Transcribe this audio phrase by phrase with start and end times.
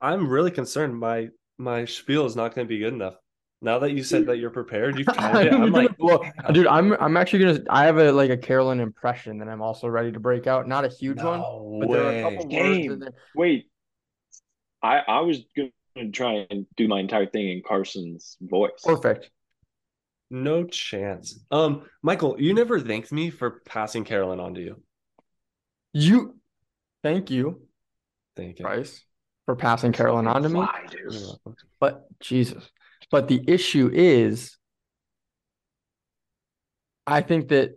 [0.00, 1.28] I'm really concerned my
[1.58, 3.14] my spiel is not going to be good enough.
[3.62, 5.52] Now that you said that you're prepared, you've tried it.
[5.52, 7.60] I'm like, well, dude, I'm I'm actually gonna.
[7.68, 10.66] I have a like a Carolyn impression that I'm also ready to break out.
[10.66, 12.22] Not a huge one, no but there are a way.
[12.22, 13.12] couple words in there.
[13.34, 13.70] Wait,
[14.82, 18.70] I I was gonna try and do my entire thing in Carson's voice.
[18.82, 19.30] Perfect.
[20.30, 21.40] No chance.
[21.50, 24.82] Um, Michael, you never thanked me for passing Carolyn on to you.
[25.92, 26.36] You,
[27.02, 27.62] thank you,
[28.36, 28.64] Thank you.
[28.64, 29.02] Bryce,
[29.50, 30.60] for passing Carolyn on to me.
[30.60, 31.12] Why, dude?
[31.80, 32.70] But Jesus.
[33.10, 34.56] But the issue is,
[37.04, 37.72] I think that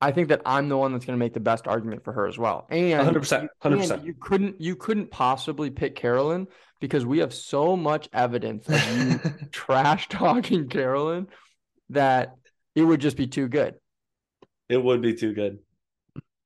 [0.00, 2.26] I think that I'm the one that's going to make the best argument for her
[2.26, 2.66] as well.
[2.70, 3.90] And 100%, 100%.
[3.90, 6.46] and You couldn't you couldn't possibly pick Carolyn
[6.80, 9.20] because we have so much evidence of you
[9.52, 11.28] trash talking Carolyn
[11.90, 12.36] that
[12.74, 13.74] it would just be too good.
[14.70, 15.58] it would be too good.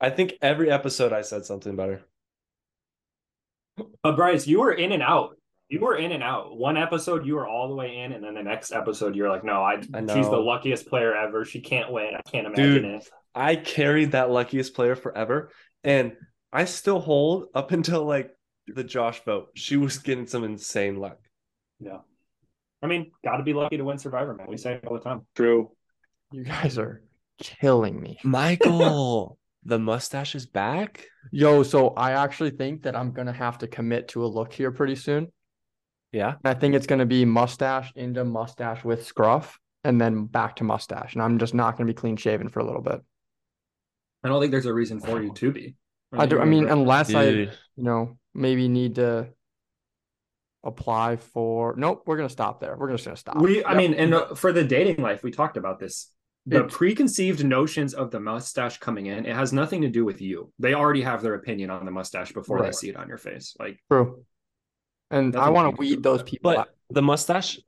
[0.00, 2.02] I think every episode I said something better.
[4.02, 5.36] But Bryce, you were in and out.
[5.68, 6.56] You were in and out.
[6.56, 9.44] One episode you were all the way in, and then the next episode you're like,
[9.44, 11.44] no, I, I she's the luckiest player ever.
[11.44, 12.10] She can't win.
[12.16, 12.84] I can't imagine Dude.
[12.84, 13.08] it.
[13.34, 15.52] I carried that luckiest player forever,
[15.84, 16.14] and
[16.52, 18.30] I still hold up until like
[18.66, 19.50] the Josh vote.
[19.54, 21.18] She was getting some insane luck.
[21.78, 21.98] Yeah.
[22.82, 24.46] I mean, got to be lucky to win Survivor, man.
[24.48, 25.26] We say it all the time.
[25.36, 25.70] True.
[26.32, 27.02] You guys are
[27.38, 28.18] killing me.
[28.24, 31.06] Michael, the mustache is back.
[31.30, 34.70] Yo, so I actually think that I'm gonna have to commit to a look here
[34.70, 35.32] pretty soon.
[36.12, 36.34] Yeah.
[36.44, 40.64] And I think it's gonna be mustache into mustache with scruff and then back to
[40.64, 41.14] mustache.
[41.14, 43.00] And I'm just not gonna be clean shaven for a little bit.
[44.22, 45.76] I don't think there's a reason for you to be.
[46.12, 49.28] I do I mean unless I you know, maybe need to
[50.64, 52.76] apply for nope, we're gonna stop there.
[52.76, 53.36] We're just gonna stop.
[53.36, 53.78] we, I Yep.
[53.78, 56.10] mean, and uh, for the dating life, we talked about this.
[56.46, 60.20] The It- preconceived notions of the mustache coming in, it has nothing to do with
[60.20, 60.52] you.
[60.58, 63.54] They already have their opinion on the mustache before they see it on your face.
[63.60, 64.24] Like, true.
[65.10, 66.68] And I want to weed those people But out.
[66.88, 67.60] the mustache,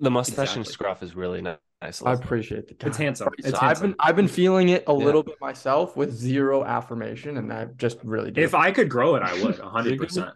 [0.00, 2.02] the mustache and scruff is really nice.
[2.04, 3.26] I appreciate the It's God, handsome.
[3.28, 5.04] Bryce, It's I've been I've been feeling it a Yeah.
[5.04, 8.40] little bit myself with zero affirmation, and I just really do.
[8.40, 10.32] if I could grow it, I would 100%.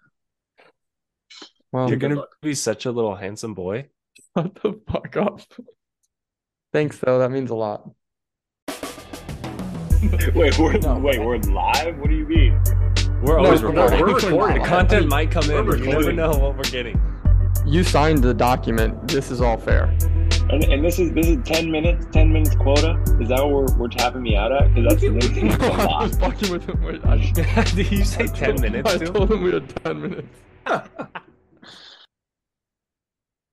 [1.72, 2.28] well, You're gonna luck.
[2.42, 3.88] be such a little handsome boy.
[4.36, 5.40] Shut the fuck up.
[6.76, 7.18] Thanks, though.
[7.18, 7.88] That means a lot.
[10.34, 10.98] Wait, we're No.
[10.98, 11.96] wait, we're live.
[11.96, 12.60] What do you mean?
[13.22, 14.00] We're No, always we're recording.
[14.00, 14.58] we're recording.
[14.62, 15.64] The content might come in.
[15.64, 17.00] We're You never know what we're getting.
[17.64, 19.08] You signed the document.
[19.08, 19.84] This is all fair.
[20.50, 23.02] And, and this is this is ten minutes, ten minutes quota.
[23.22, 24.74] Is that what we're, we're tapping me out at?
[24.74, 25.02] Because that's
[25.34, 26.02] limiting it a I lot.
[26.02, 27.00] was fucking with him.
[27.06, 27.16] I,
[27.74, 28.90] Did you say I ten told- minutes?
[28.94, 29.06] I too?
[29.14, 30.28] told him we had ten minutes.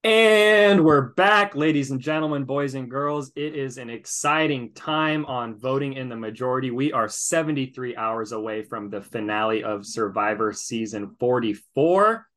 [0.06, 3.32] And we're back, ladies and gentlemen, boys and girls.
[3.38, 6.72] It is an exciting time on voting in the majority.
[6.72, 12.28] We are 73 hours away from the finale of Survivor season 44.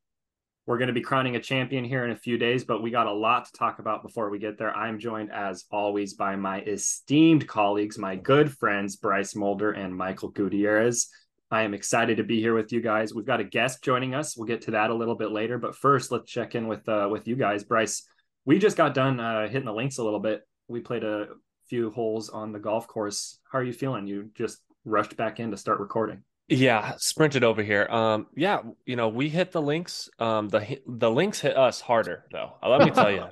[0.65, 3.07] We're going to be crowning a champion here in a few days, but we got
[3.07, 4.73] a lot to talk about before we get there.
[4.73, 10.29] I'm joined, as always, by my esteemed colleagues, my good friends, Bryce Mulder and Michael
[10.29, 11.09] Gutierrez.
[11.49, 13.13] I am excited to be here with you guys.
[13.13, 14.35] We've got a guest joining us.
[14.35, 17.07] We'll get to that a little bit later, but first, let's check in with uh,
[17.09, 17.63] with you guys.
[17.63, 18.03] Bryce,
[18.45, 20.41] we just got done uh, hitting the links a little bit.
[20.67, 21.27] We played a
[21.69, 23.39] few holes on the golf course.
[23.51, 24.07] How are you feeling?
[24.07, 26.23] You just rushed back in to start recording.
[26.49, 27.87] Yeah, sprinted over here.
[27.89, 30.09] Um, yeah, you know, we hit the links.
[30.19, 32.53] Um, the the links hit us harder though.
[32.63, 33.25] Uh, Let me tell you,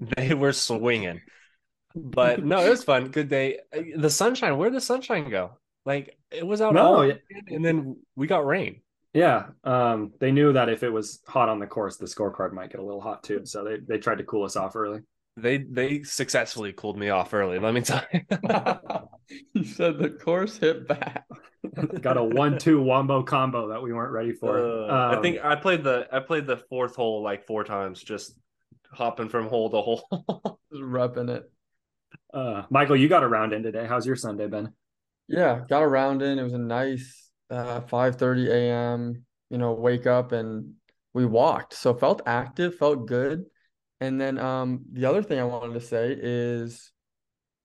[0.16, 1.20] they were swinging.
[1.94, 3.08] But no, it was fun.
[3.08, 3.58] Good day.
[3.76, 4.56] Uh, The sunshine.
[4.56, 5.58] Where'd the sunshine go?
[5.84, 7.14] Like it was out No, all yeah.
[7.48, 8.80] and then we got rain.
[9.14, 12.70] Yeah, um, they knew that if it was hot on the course, the scorecard might
[12.70, 13.42] get a little hot too.
[13.44, 15.00] So they they tried to cool us off early.
[15.36, 17.58] They they successfully cooled me off early.
[17.58, 18.20] Let me tell you.
[19.54, 21.24] you said the course hit back.
[22.00, 24.58] got a one-two wombo combo that we weren't ready for.
[24.58, 28.02] Uh, I Um, think I played the I played the fourth hole like four times,
[28.02, 28.34] just
[28.92, 30.08] hopping from hole to hole.
[30.72, 31.50] Just repping it.
[32.32, 33.86] uh, Michael, you got a round in today.
[33.86, 34.72] How's your Sunday been?
[35.28, 36.38] Yeah, got around in.
[36.38, 39.24] It was a nice uh 5:30 a.m.
[39.50, 40.74] You know, wake up and
[41.14, 41.74] we walked.
[41.74, 43.44] So felt active, felt good.
[44.00, 46.92] And then um the other thing I wanted to say is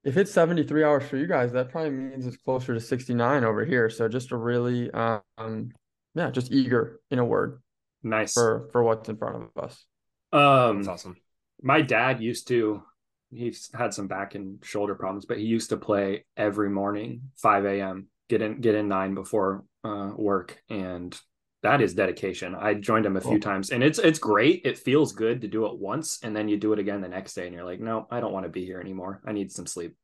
[0.03, 3.65] if it's 73 hours for you guys, that probably means it's closer to 69 over
[3.65, 3.89] here.
[3.89, 5.71] So just a really um
[6.15, 7.61] yeah, just eager in a word
[8.03, 8.33] Nice.
[8.33, 9.85] for for what's in front of us.
[10.31, 11.17] Um, That's awesome.
[11.61, 12.83] my dad used to
[13.31, 17.65] he's had some back and shoulder problems but he used to play every morning 5
[17.65, 21.19] a.m get in get in nine before uh, work and
[21.63, 25.11] that is dedication i joined him a few times and it's it's great it feels
[25.11, 27.53] good to do it once and then you do it again the next day and
[27.55, 29.95] you're like no i don't want to be here anymore i need some sleep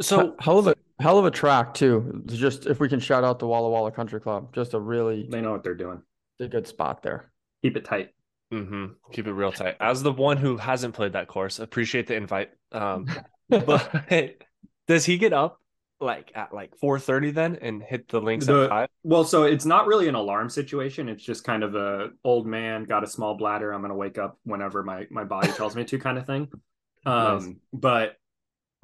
[0.00, 2.22] So hell of a hell of a track too.
[2.26, 5.42] Just if we can shout out the Walla Walla Country Club, just a really they
[5.42, 6.02] know what they're doing
[6.40, 7.30] a good spot there.
[7.62, 8.10] Keep it tight.
[8.50, 9.76] Hmm Keep it real tight.
[9.80, 12.50] As the one who hasn't played that course, appreciate the invite.
[12.72, 13.06] Um,
[13.48, 13.90] but
[14.86, 15.60] does he get up
[16.00, 18.88] like at like four thirty then and hit the links The- at five?
[19.02, 21.08] Well, so it's not really an alarm situation.
[21.08, 23.72] It's just kind of a old man got a small bladder.
[23.72, 26.48] I'm gonna wake up whenever my my body tells me to, kind of thing.
[27.06, 27.54] Um, Nice.
[27.72, 28.16] but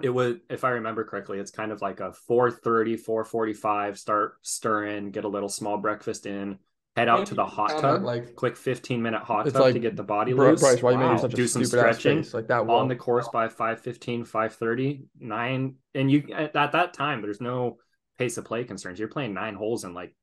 [0.02, 3.98] it was, if I remember correctly, it's kind of like a 4:30, 4:45.
[3.98, 6.58] Start stirring, get a little small breakfast in,
[6.96, 9.78] head out to the hot Kinda tub, like- quick 15 minute hot It's tub to
[9.78, 10.60] get the body Bro- loose.
[10.60, 11.08] Bryce, why you Wow.
[11.08, 12.60] making such a Do some stretching face like that?
[12.68, 17.78] on the course by 515 530 9 and you at, at that time there's no
[18.18, 20.14] pace of play concerns you're playing nine holes in like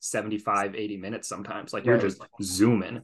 [0.00, 2.02] 75 80 minutes sometimes like you're Right.
[2.04, 3.02] just zooming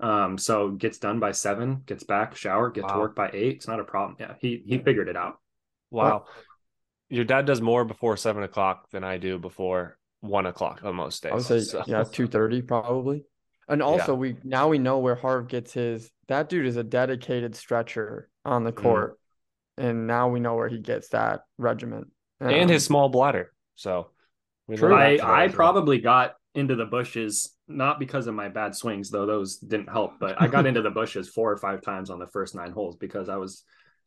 [0.00, 3.68] um so gets done by seven gets back shower get to work by eight it's
[3.68, 5.38] not a problem yeah he he figured it out
[5.90, 6.24] Wow.
[7.08, 11.22] Your dad does more before seven o'clock than I do before one o'clock on most
[11.22, 11.32] days.
[11.32, 13.24] I would say so- yeah, two thirty probably.
[13.68, 16.10] And also we now we know where Harv gets his.
[16.28, 18.82] That dude is a dedicated stretcher on the Mm.
[18.82, 19.18] court,
[19.78, 22.08] and now we know where he gets that regiment.
[22.40, 23.52] and Um, his small bladder.
[23.76, 24.10] So
[24.76, 24.94] True.
[24.94, 29.56] i i probably got into the bushes not because of my bad swings though those
[29.58, 32.54] didn't help but i got into the bushes four or five times on the first
[32.54, 33.64] nine holes because i was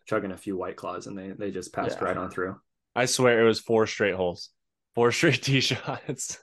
[0.07, 2.05] chugging a few white claws and they they just passed Yeah.
[2.05, 2.55] right on through
[2.95, 4.49] I swear it was four straight holes,
[4.97, 6.39] four straight tee shots.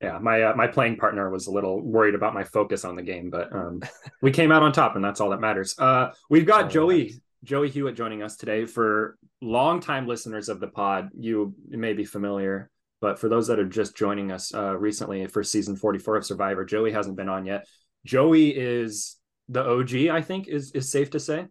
[0.00, 3.02] yeah my uh, my playing partner was a little worried about my focus on the
[3.02, 3.82] game but um
[4.22, 7.02] we came out on top and that's all that matters uh we've got that joey
[7.02, 7.20] matters.
[7.44, 12.70] joey hewitt joining us today for longtime listeners of the pod you may be familiar
[13.02, 16.64] but for those that are just joining us uh recently for season 44 of survivor
[16.64, 17.66] joey hasn't been on yet
[18.06, 19.18] joey is
[19.50, 21.44] the og i think is is safe to say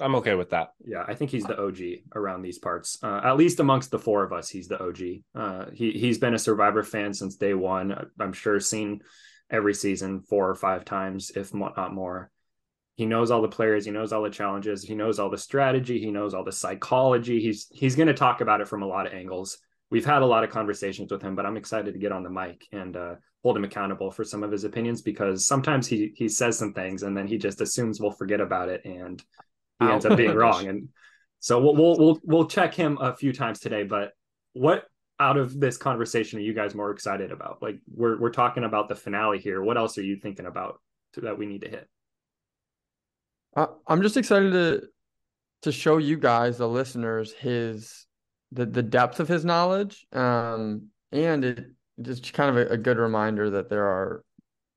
[0.00, 0.70] I'm okay with that.
[0.84, 1.78] yeah, I think he's the OG
[2.14, 2.98] around these parts.
[3.02, 5.00] Uh, at least amongst the four of us, he's the OG.
[5.34, 8.10] Uh, he he's been a Survivor fan since day one.
[8.18, 9.00] I'm sure seen
[9.50, 12.30] every season four or five times, if not more.
[12.96, 13.84] He knows all the players.
[13.84, 14.82] He knows all the challenges.
[14.82, 15.98] He knows all the strategy.
[15.98, 17.40] He knows all the psychology.
[17.40, 19.58] He's he's going to talk about it from a lot of angles.
[19.90, 22.30] We've had a lot of conversations with him, but I'm excited to get on the
[22.30, 23.14] mic and uh,
[23.44, 27.02] hold him accountable for some of his opinions because sometimes he he says some things
[27.02, 29.22] and then he just assumes we'll forget about it and
[29.86, 30.66] he ends up being wrong.
[30.66, 30.88] And
[31.40, 33.82] so we'll we'll we'll we'll check him a few times today.
[33.84, 34.12] But
[34.52, 34.84] what
[35.20, 37.62] out of this conversation are you guys more excited about?
[37.62, 39.62] Like we're we're talking about the finale here.
[39.62, 40.80] What else are you thinking about
[41.14, 41.88] to, that we need to hit?
[43.56, 44.82] I, I'm just excited to
[45.62, 48.06] to show you guys, the listeners, his
[48.52, 50.06] the the depth of his knowledge.
[50.12, 51.66] Um, and it
[52.02, 54.24] just kind of a, a good reminder that there are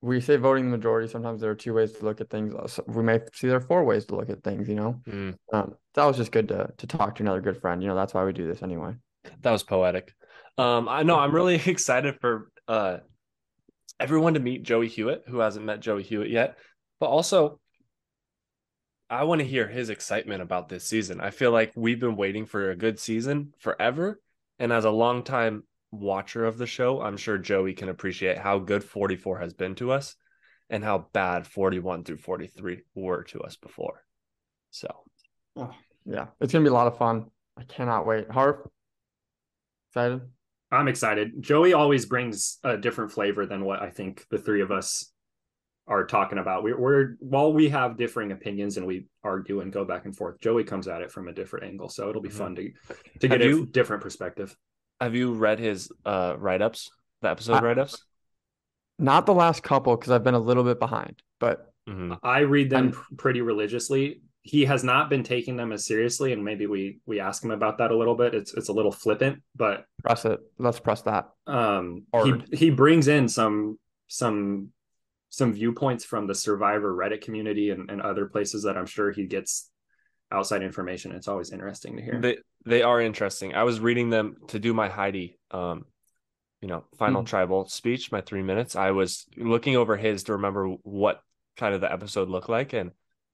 [0.02, 1.08] we say voting the majority.
[1.08, 2.54] Sometimes there are two ways to look at things.
[2.88, 4.68] We may see there are four ways to look at things.
[4.70, 7.82] You know, Mm, um, that was just good to to talk to another good friend.
[7.82, 8.94] You know, that's why we do this anyway.
[9.42, 10.14] that was poetic.
[10.58, 12.98] Um, I know I'm really excited for uh
[14.00, 16.58] everyone to meet Joey Hewitt, who hasn't met Joey Hewitt yet,
[17.00, 17.60] but also
[19.10, 21.22] I want to hear his excitement about this season.
[21.22, 24.20] I feel like we've been waiting for a good season forever.
[24.60, 28.84] And as a longtime watcher of the show, I'm sure Joey can appreciate how good
[28.84, 30.16] 44 has been to us
[30.70, 34.04] and how bad 41 through 43 were to us before.
[34.72, 34.88] So
[36.06, 37.26] Yeah, it's gonna be a lot of fun.
[37.58, 38.30] I cannot wait.
[38.30, 38.58] Harv,
[39.90, 40.22] excited.
[40.72, 41.42] I'm excited.
[41.42, 45.12] Joey always brings a different flavor than what I think the three of us
[45.88, 46.64] are talking about.
[46.64, 50.40] We're, we're while we have differing opinions and we argue and go back and forth,
[50.42, 51.88] Joey comes at it from a different angle.
[51.90, 52.34] So it'll be Mhm.
[52.34, 52.72] fun to
[53.22, 54.56] to get Have a you- different perspective.
[55.00, 58.04] Have you read his uh write-ups, the episode I- write-ups?
[59.00, 62.20] Not the last couple because I've been a little bit behind, but Mhm.
[62.24, 64.22] I read them I'm- pretty religiously.
[64.42, 67.78] He has not been taking them as seriously, and maybe we we ask him about
[67.80, 68.34] that a little bit.
[68.34, 70.40] It's it's a little flippant, but press it.
[70.58, 71.30] Let's press that.
[71.48, 72.46] um Hard.
[72.52, 73.78] he he brings in some
[74.08, 74.70] some
[75.30, 79.26] some viewpoints from the survivor reddit community and, and other places that i'm sure he
[79.26, 79.70] gets
[80.32, 83.56] outside information it's always interesting to hear They they are interesting.
[83.56, 85.86] I was reading them to do my Heidi um
[86.60, 87.28] you know, final Mhm.
[87.28, 88.76] tribal speech, my 3 minutes.
[88.76, 91.22] I was looking over his to remember what
[91.56, 92.92] kind of the episode looked like and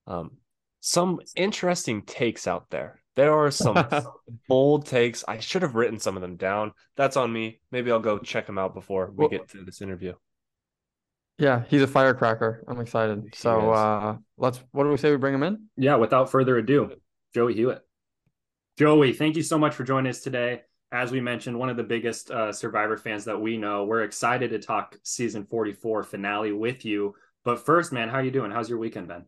[0.08, 0.38] um
[0.82, 3.02] some interesting takes out there.
[3.16, 3.76] There are some
[4.50, 5.24] bold takes.
[5.28, 6.74] I should have written some of them down.
[6.98, 7.62] That's on me.
[7.72, 10.14] Maybe I'll go check them out before we Well- get to this interview.
[11.40, 12.64] Yeah, he's a firecracker.
[12.68, 13.24] I'm excited.
[13.24, 13.80] He So is.
[13.80, 15.68] uh let's what do we say we bring him in?
[15.78, 16.92] yeah without further ado
[17.34, 17.82] joey hewitt
[18.78, 20.62] joey thank you so much for joining us today
[20.92, 24.52] as we mentioned one of the biggest uh, survivor fans that we know we're excited
[24.52, 28.78] to talk season 44 finale with you but first man how you doing how's your
[28.80, 29.26] weekend been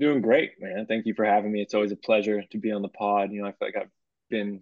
[0.00, 0.86] Doing great, man.
[0.86, 1.60] Thank you for having me.
[1.60, 3.32] It's always a pleasure to be on the pod.
[3.32, 3.90] You know, I feel like I've
[4.30, 4.60] been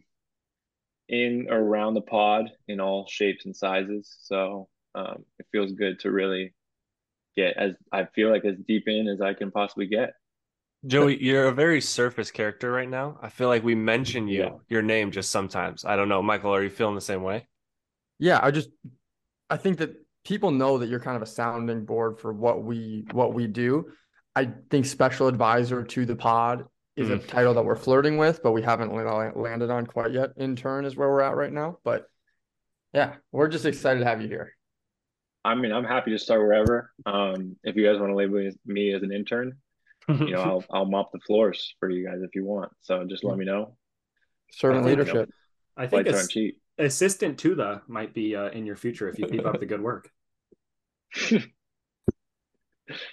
[1.11, 4.17] in or around the pod in all shapes and sizes.
[4.23, 6.55] So um, it feels good to really
[7.37, 10.15] get as I feel like as deep in as I can possibly get.
[10.87, 13.19] Joey, you're a very surface character right now.
[13.21, 14.51] I feel like we mention you, Yeah.
[14.69, 15.85] your name just sometimes.
[15.85, 16.23] I don't know.
[16.23, 17.47] Michael, are you feeling the same way?
[18.19, 18.71] Yeah, I just
[19.51, 23.05] I think that people know that you're kind of a sounding board for what we
[23.13, 23.91] what we do.
[24.35, 26.65] I think special advisor to the pod
[26.97, 30.31] is a title that we're flirting with, but we haven't la- landed on quite yet.
[30.39, 32.07] Intern is where we're at right now, but
[32.95, 34.56] yeah, we're just excited to have you here.
[35.47, 36.93] I mean, I'm happy to start wherever.
[37.07, 39.57] Um, if you guys want to label me as an intern,
[40.09, 42.73] you know, I'll I'll mop the floors for you guys if you want.
[42.83, 43.77] So just let me know.
[44.51, 45.31] Servant I think, leadership.
[45.77, 46.61] I think ass- cheap.
[46.79, 49.83] assistant to the might be uh, in your future if you keep up the good
[49.83, 50.11] work.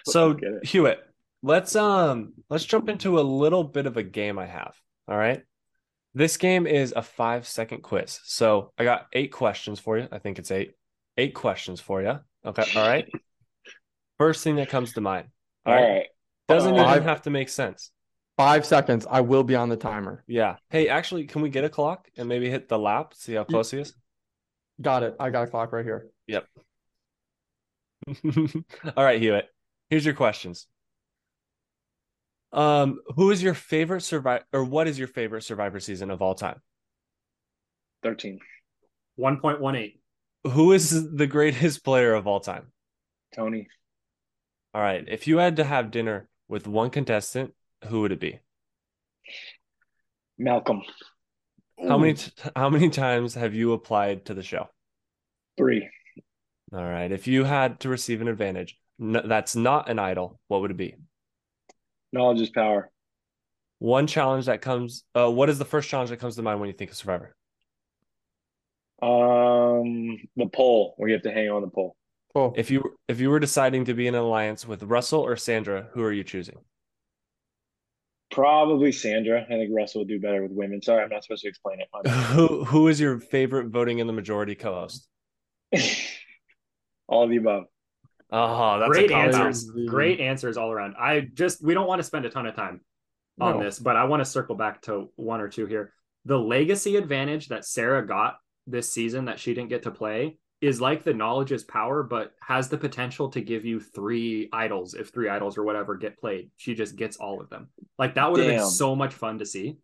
[0.06, 1.00] So Hewitt,
[1.42, 4.76] let's um let's jump into a little bit of a game I have.
[5.08, 5.44] All right.
[6.14, 8.20] This game is a five second quiz.
[8.24, 10.08] So I got eight questions for you.
[10.12, 10.74] I think it's eight.
[11.18, 12.20] Eight questions for you.
[12.46, 12.64] Okay.
[12.76, 13.08] All right.
[14.18, 15.28] First thing that comes to mind.
[15.66, 16.08] All right.
[16.48, 17.92] Doesn't Uh, even have to make sense.
[18.38, 19.06] Five seconds.
[19.10, 20.24] I will be on the timer.
[20.28, 20.56] Yeah.
[20.70, 23.14] Hey, actually, can we get a clock and maybe hit the lap?
[23.14, 23.94] See how close he is?
[24.82, 25.16] Got it.
[25.20, 26.08] I got a clock right here.
[26.28, 26.48] Yep.
[28.98, 29.48] All right, Hewitt.
[29.90, 30.68] Here's your questions.
[32.52, 36.36] Um, who is your favorite survivor or what is your favorite survivor season of all
[36.36, 36.62] time?
[38.04, 38.40] 13.
[39.20, 39.94] 1.18.
[40.44, 42.72] Who is the greatest player of all time?
[43.36, 43.68] Tony.
[44.74, 45.04] All right.
[45.08, 47.54] If you had to have dinner with one contestant,
[47.88, 48.40] who would it be?
[50.38, 50.82] Malcolm.
[51.88, 54.68] How many t- how many times have you applied to the show?
[55.58, 55.90] Three.
[56.74, 57.12] All right.
[57.12, 60.78] If you had to receive an advantage n- that's not an idol, what would it
[60.78, 60.96] be?
[62.12, 62.92] Knowledge is power.
[63.80, 66.68] One challenge that comes uh what is the first challenge that comes to mind when
[66.68, 67.36] you think of Survivor?
[69.04, 71.96] Um, the pole where you have to hang on the pole.
[72.34, 72.54] Cool.
[72.56, 75.88] If you if you were deciding to be in an alliance with Russell or Sandra,
[75.94, 76.58] who are you choosing?
[78.32, 79.42] Probably Sandra.
[79.44, 80.82] I think Russell would do better with women.
[80.82, 81.88] Sorry, I'm not supposed to explain it.
[82.10, 85.08] Who who is your favorite voting in the majority co-host?
[87.08, 87.66] All of the above.
[88.32, 89.46] Oh, that's Great a cop out.
[89.46, 89.70] answers.
[89.88, 90.96] Great answers all around.
[91.00, 92.82] I just we don't want to spend a ton of time
[93.40, 93.64] on No.
[93.64, 95.94] this, but I want to circle back to one or two here.
[96.26, 100.80] The legacy advantage that Sarah got this season that she didn't get to play is
[100.80, 105.10] like the knowledge is power, but has the potential to give you three idols if
[105.10, 106.50] three idols or whatever get played.
[106.56, 107.68] She just gets all of them.
[108.00, 109.78] Like that would have been so much fun to see.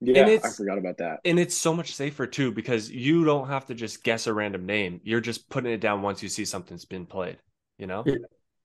[0.00, 1.20] Yeah, I it's- forgot about that.
[1.24, 4.66] And it's so much safer too because you don't have to just guess a random
[4.66, 5.00] name.
[5.02, 7.38] You're just putting it down once you see something's been played,
[7.78, 8.02] you know?
[8.06, 8.16] Yeah.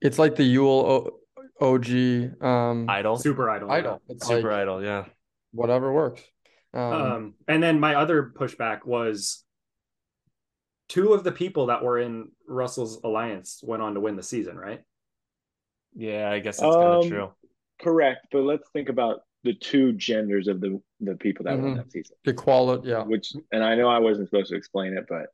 [0.01, 0.69] It's like the Yule
[1.61, 3.15] o- OG um Idol.
[3.17, 3.69] Super idol.
[3.69, 3.73] yeah.
[3.75, 4.01] idol.
[4.09, 5.05] It's Super like idol, yeah.
[5.53, 6.21] whatever works.
[6.73, 9.43] Um, Um, and then my other pushback was
[10.89, 14.57] two of the people that were in Russell's alliance went on to win the season,
[14.57, 14.81] right?
[15.95, 17.33] Yeah, I guess that's kind of Um, true.
[17.81, 21.77] Correct, but let's think about the two genders of the the people that won Mhm.
[21.77, 22.15] that season.
[22.23, 23.03] the quality, yeah.
[23.03, 25.27] Which, and I know I wasn't supposed to explain it, but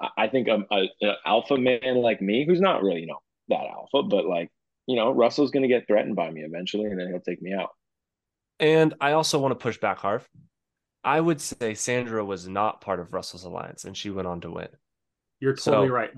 [0.00, 3.20] I, I think a, a, a alpha man like me, who's not really you know
[3.48, 4.50] that alpha, but like
[4.86, 7.52] you know Russell's going to get threatened by me eventually, and then he'll take me
[7.54, 7.70] out.
[8.60, 10.28] And I also want to push back Harv.
[11.04, 14.50] I would say Sandra was not part of Russell's alliance and she went on to
[14.50, 14.68] win.
[15.40, 16.10] You're totally So- right.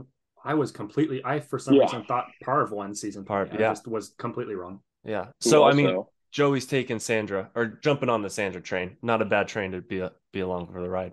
[0.46, 1.82] I was completely I for some Yeah.
[1.84, 3.58] reason thought Parv won season Parv, three.
[3.58, 3.70] I yeah.
[3.70, 4.80] just was completely wrong.
[5.02, 5.26] Yeah.
[5.26, 8.98] Who So I mean, Joey's taking Sandra or jumping on the Sandra train.
[9.00, 11.12] Not a bad train to be be along for the ride.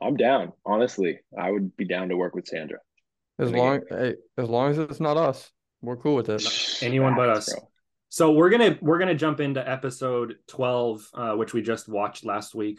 [0.00, 0.54] I'm down.
[0.64, 2.78] Honestly, I would be down to work with Sandra.
[3.38, 5.50] As long hey, as long as it's not us,
[5.82, 6.42] we're cool with it.
[6.82, 7.52] Anyone but us.
[7.52, 7.68] bro.
[8.08, 12.54] So we're gonna we're gonna jump into episode twelve, uh, which we just watched last
[12.54, 12.78] week,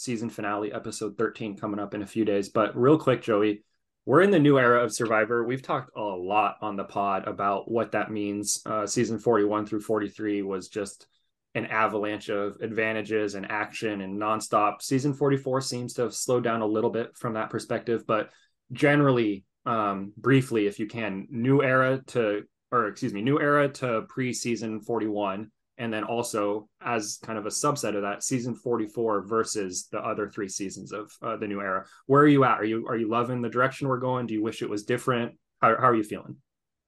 [0.00, 2.48] season finale, episode thirteen coming up in a few days.
[2.48, 3.64] But real quick, Joey,
[4.06, 5.44] we're in the new era of Survivor.
[5.44, 8.62] We've talked a lot on the pod about what that means.
[8.64, 11.06] Uh, season forty one through forty three was just
[11.54, 14.82] an avalanche of advantages and action and nonstop.
[14.82, 18.30] Season forty four seems to have slowed down a little bit from that perspective, but
[18.72, 24.02] generally, um, briefly, if you can, new era to or excuse me, new era to
[24.08, 29.88] pre-season 41 and then also as kind of a subset of that season 44 versus
[29.90, 32.86] the other three seasons of uh, the new era where are you at are you
[32.86, 35.88] are you loving the direction we're going do you wish it was different how, how
[35.88, 36.36] are you feeling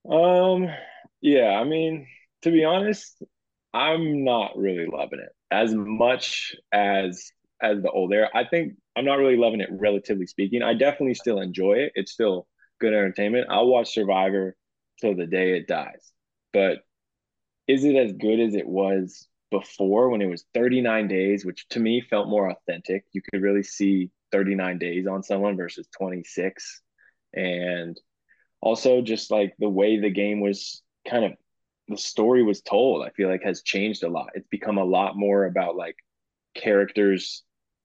[0.08, 0.68] Um,
[1.20, 2.06] yeah, I mean,
[2.42, 3.22] to be honest,
[3.72, 7.32] I'm not really loving it as much as
[7.62, 8.28] as the old era.
[8.34, 10.62] I think I'm not really loving it, relatively speaking.
[10.62, 11.92] I definitely still enjoy it.
[11.94, 12.46] It's still
[12.80, 13.46] good entertainment.
[13.50, 14.56] I'll watch Survivor
[15.00, 16.12] till the day it dies.
[16.52, 16.78] But
[17.66, 21.80] is it as good as it was before when it was 39 days, which to
[21.80, 23.04] me felt more authentic?
[23.12, 26.82] You could really see 39 days on someone versus 26.
[27.34, 27.98] And
[28.60, 31.32] also just like the way the game was kind of
[31.88, 34.30] the story was told, I feel like has changed a lot.
[34.34, 35.96] It's become a lot more about like
[36.54, 37.42] characters'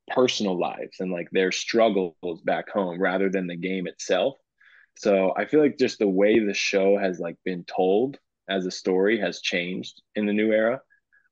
[0.09, 4.35] personal lives and like their struggles back home rather than the game itself.
[4.97, 8.17] So I feel like just the way the show has like been told
[8.49, 10.81] as a story has changed in the new era.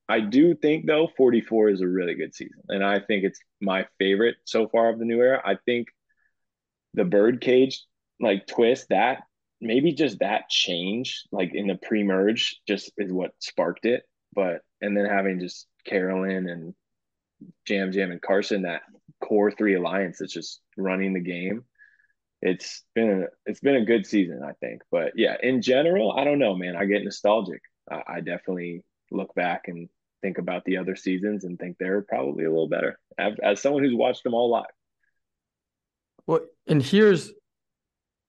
[0.07, 3.88] I do think though 44 is a really good season and I think it's my
[3.98, 5.41] favorite so far of the new era.
[5.43, 5.88] I think
[6.93, 7.84] the birdcage
[8.19, 9.24] like twist that
[9.62, 14.03] maybe just that change like in the pre-merge just is what sparked it
[14.34, 16.74] but and then having just carolyn and
[17.67, 18.81] yam yam and carson that
[19.22, 21.63] core three alliance that's just running the game
[22.42, 24.82] it's been a, it's been a good season i think.
[24.92, 26.75] But yeah in general i don't know man.
[26.75, 27.62] I get nostalgic.
[27.92, 29.89] I, I definitely look back and
[30.22, 33.84] think about the other seasons and think they're probably a little better as, as someone
[33.84, 34.65] who's watched them all live.
[36.27, 37.32] Well and here's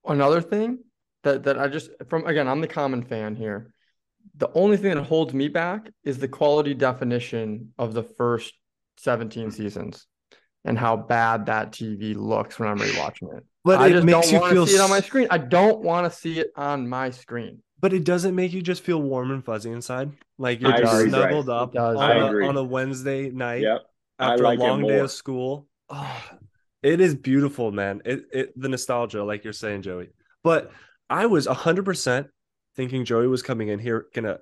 [0.04, 0.80] another thing
[1.22, 3.72] that that I just from again, I'm the common fan here.
[4.36, 8.52] The only thing that holds me back is the quality definition of the first
[8.98, 10.06] 17 seasons
[10.66, 13.44] and how bad that TV looks when I'm rewatching it.
[13.64, 15.28] But I it just makes don't you feel see it on my screen.
[15.30, 17.62] I don't want to see it on my screen.
[17.78, 20.10] But it doesn't make you just feel warm and fuzzy inside.
[20.38, 21.62] Like you're I just agree, snuggled Bryce.
[21.62, 21.96] up does.
[21.96, 22.46] on, I a, agree.
[22.46, 23.82] on a Wednesday night yep
[24.18, 25.66] after like a long day of school.
[25.88, 26.24] Oh,
[26.82, 28.02] it is beautiful, man.
[28.04, 30.08] It it the nostalgia, like you're saying, Joey.
[30.42, 30.72] But
[31.08, 32.28] I was hundred percent
[32.74, 34.38] thinking Joey was coming in here gonna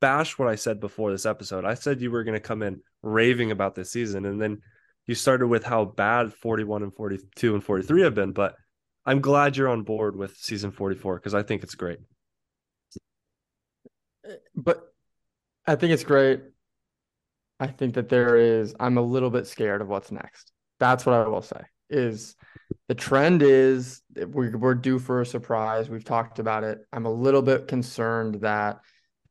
[0.00, 1.64] bash what I said before this episode.
[1.64, 4.60] I said you were gonna come in raving about this season, and then
[5.06, 8.32] you started with how bad 41 and 42 and 43 have been.
[8.32, 8.54] But
[9.04, 11.98] I'm glad you're on board with season 44 because I think it's great.
[14.54, 14.82] But
[15.66, 16.42] I think it's great.
[17.58, 20.52] I think that there is I'm a little bit scared of what's next.
[20.78, 21.60] That's what I will say.
[21.90, 22.36] Is
[22.88, 25.88] the trend is we're due for a surprise.
[25.90, 26.78] We've talked about it.
[26.92, 28.80] I'm a little bit concerned that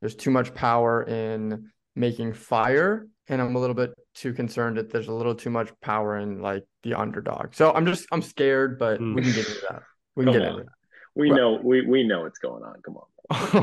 [0.00, 4.90] there's too much power in making fire, and I'm a little bit too concerned that
[4.90, 7.54] there's a little too much power in like the underdog.
[7.54, 9.14] So I'm just I'm scared, but Hmm.
[9.14, 9.82] we can get into that.
[10.16, 10.58] We can Come get on.
[10.60, 10.70] into
[11.14, 11.36] we Right.
[11.36, 13.06] know we we know what's going on come on.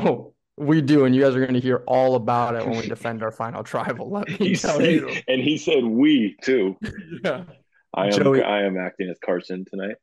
[0.07, 2.87] Oh, we do, and you guys are going to hear all about it when we
[2.87, 4.09] defend our final tribal.
[4.09, 5.09] Let me he tell said, you.
[5.27, 6.77] and he said we too
[7.23, 7.43] Yeah.
[7.93, 9.95] I am Joey- I am acting as Carson tonight.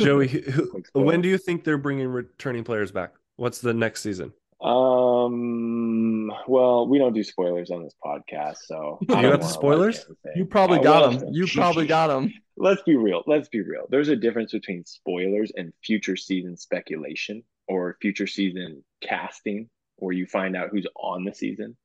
[0.00, 3.12] Joey, who, when do you think they're bringing returning players back?
[3.36, 4.32] What's the next season?
[4.62, 6.32] Um.
[6.46, 10.06] Well, we don't do spoilers on this podcast, so You got the wanna, like, spoilers?
[10.36, 11.28] You probably Uh, got well, them.
[11.32, 12.32] You probably got them.
[12.56, 13.22] Let's be real.
[13.26, 13.86] Let's be real.
[13.88, 20.26] There's a difference between spoilers and future season speculation or future season casting, where you
[20.26, 21.76] find out who's on the season.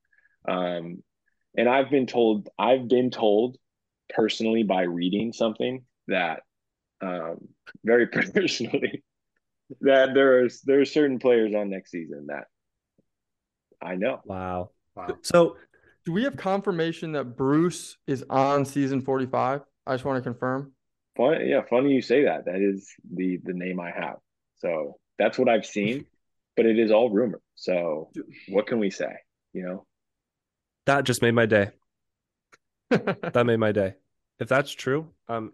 [0.48, 1.04] Um,
[1.58, 3.58] and I've been told, I've been told
[4.10, 6.42] personally by reading something that,
[7.02, 7.48] um,
[7.84, 9.04] very personally,
[9.82, 12.46] that there are there are certain players on next season that
[13.82, 14.22] I know.
[14.26, 14.72] Wow.
[14.96, 15.18] Wow.
[15.22, 15.58] So
[16.06, 19.62] Do we have confirmation that Bruce is on season 45?
[19.86, 20.72] I just want to confirm.
[21.18, 22.46] Fun, yeah, funny you say that.
[22.46, 24.18] That is the the name I have.
[24.58, 26.06] So that's what I've seen,
[26.56, 27.42] but it is all rumor.
[27.56, 28.10] So
[28.50, 29.14] what can we say?
[29.54, 29.86] You know,
[30.86, 31.72] that just made my day.
[32.90, 33.96] That made my day.
[34.40, 35.52] If that's true, um,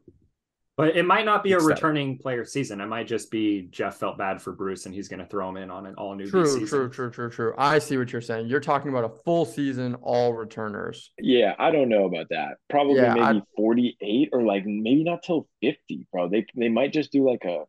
[0.75, 1.75] But it might not be a Ecstatic.
[1.75, 2.81] returning player season.
[2.81, 5.57] It might just be Jeff felt bad for Bruce and he's going to throw him
[5.57, 6.67] in on an all new True, season.
[6.67, 7.53] true, true, true, true.
[7.59, 8.47] I see what you're saying.
[8.47, 11.11] You're talking about a full season, all returners.
[11.19, 12.57] yeah, I don't know about that.
[12.71, 16.27] Probably Yeah, maybe I- 48 or like maybe not till 50, bro.
[16.29, 17.65] They they might just do like a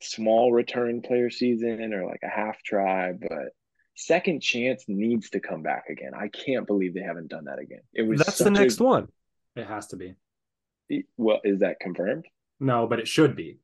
[0.00, 3.50] small return player season or like a half try, but
[3.94, 6.12] second chance needs to come back again.
[6.14, 7.80] I can't believe they haven't done that again.
[7.92, 9.08] It was that's the such a- next one.
[9.54, 10.14] It has to be.
[11.18, 12.24] Well, is that confirmed?
[12.60, 13.58] No, but it should be.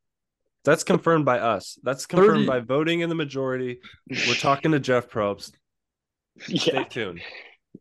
[0.65, 1.79] That's confirmed by us.
[1.83, 3.81] That's confirmed 30 by voting in the majority.
[4.11, 5.53] We're talking to Jeff Probst.
[6.41, 7.21] Stay yeah, tuned.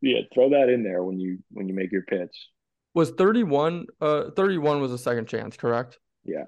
[0.02, 0.20] yeah.
[0.34, 2.36] Throw that in there when you when you make your pitch.
[2.94, 5.98] Was 31 uh 31 was a second chance, correct?
[6.24, 6.44] Yeah.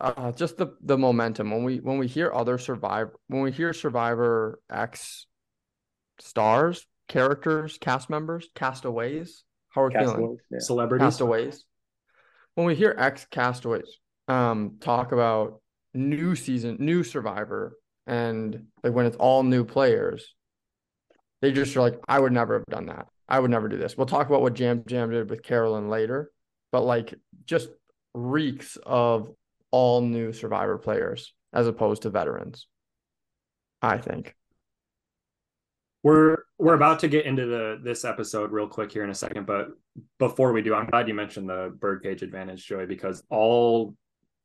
[0.00, 3.72] Uh just the the momentum when we when we hear other survivor when we hear
[3.72, 5.26] survivor X
[6.18, 10.38] stars, characters, cast members, castaways, how are we feeling?
[10.50, 10.58] Yeah.
[10.60, 11.04] Celebrities.
[11.04, 11.64] Castaways.
[12.56, 15.60] When we hear ex castaways um talk about
[15.94, 20.34] new season, new survivor, and like when it's all new players,
[21.42, 23.06] they just are like, I would never have done that.
[23.28, 23.96] I would never do this.
[23.96, 26.30] We'll talk about what Yam Yam did with Carolyn later,
[26.72, 27.14] but like
[27.44, 27.68] just
[28.14, 29.30] reeks of
[29.70, 32.66] all new survivor players as opposed to veterans.
[33.82, 34.34] I think.
[36.02, 39.46] We're we're about to get into the this episode real quick here in a second,
[39.46, 39.68] but
[40.18, 43.94] before we do, I'm glad you mentioned the birdcage advantage, Joey, because all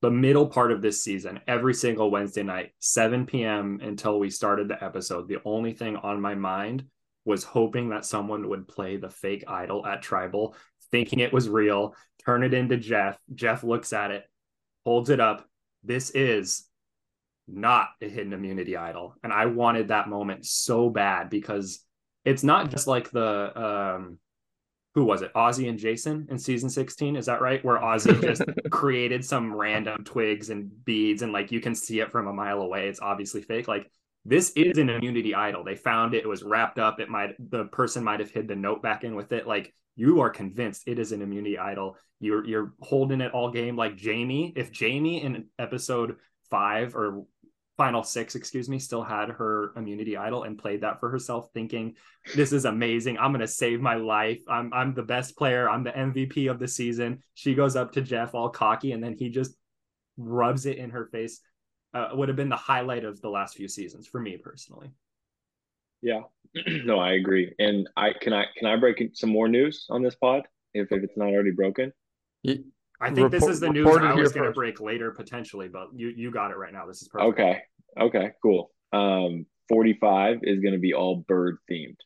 [0.01, 3.79] the middle part of this season, every single Wednesday night, 7 p.m.
[3.81, 6.85] until we started the episode, the only thing on my mind
[7.23, 10.55] was hoping that someone would play the fake idol at Tribal,
[10.89, 13.17] thinking it was real, turn it into Jeff.
[13.35, 14.25] Jeff looks at it,
[14.85, 15.47] holds it up.
[15.83, 16.67] This is
[17.47, 19.15] not a hidden immunity idol.
[19.23, 21.83] And I wanted that moment so bad because
[22.25, 24.19] it's not just like the um
[24.93, 25.33] who was it?
[25.33, 27.15] Ozzy and Jason in season 16.
[27.15, 27.63] Is that right?
[27.63, 32.11] Where Ozzy just created some random twigs and beads and like you can see it
[32.11, 32.87] from a mile away.
[32.87, 33.67] It's obviously fake.
[33.67, 33.89] Like
[34.25, 35.63] this is an immunity idol.
[35.63, 36.99] They found it, it was wrapped up.
[36.99, 39.47] It might the person might have hid the note back in with it.
[39.47, 41.97] Like you are convinced it is an immunity idol.
[42.19, 44.53] You're you're holding it all game like Jaime.
[44.55, 46.17] If Jaime in episode
[46.49, 47.23] five or
[47.77, 51.95] final six, excuse me, still had her immunity idol and played that for herself, thinking
[52.35, 53.17] this is amazing.
[53.17, 54.41] I'm gonna save my life.
[54.47, 55.69] I'm I'm the best player.
[55.69, 57.23] I'm the MVP of the season.
[57.33, 59.55] She goes up to Jeff all cocky, and then he just
[60.17, 61.39] rubs it in her face.
[61.93, 64.91] Uh, would have been the highlight of the last few seasons for me personally.
[66.01, 66.21] Yeah,
[66.85, 67.53] no, I agree.
[67.59, 71.03] And I can I can I break some more news on this pod if, if
[71.03, 71.91] it's not already broken.
[73.01, 76.09] I think this is the news I was going to break later potentially, but you
[76.15, 76.85] you got it right now.
[76.85, 77.39] This is perfect.
[77.39, 77.61] Okay.
[77.99, 78.31] Okay.
[78.41, 78.71] Cool.
[78.93, 81.97] Um, 45 is going to be all bird themed.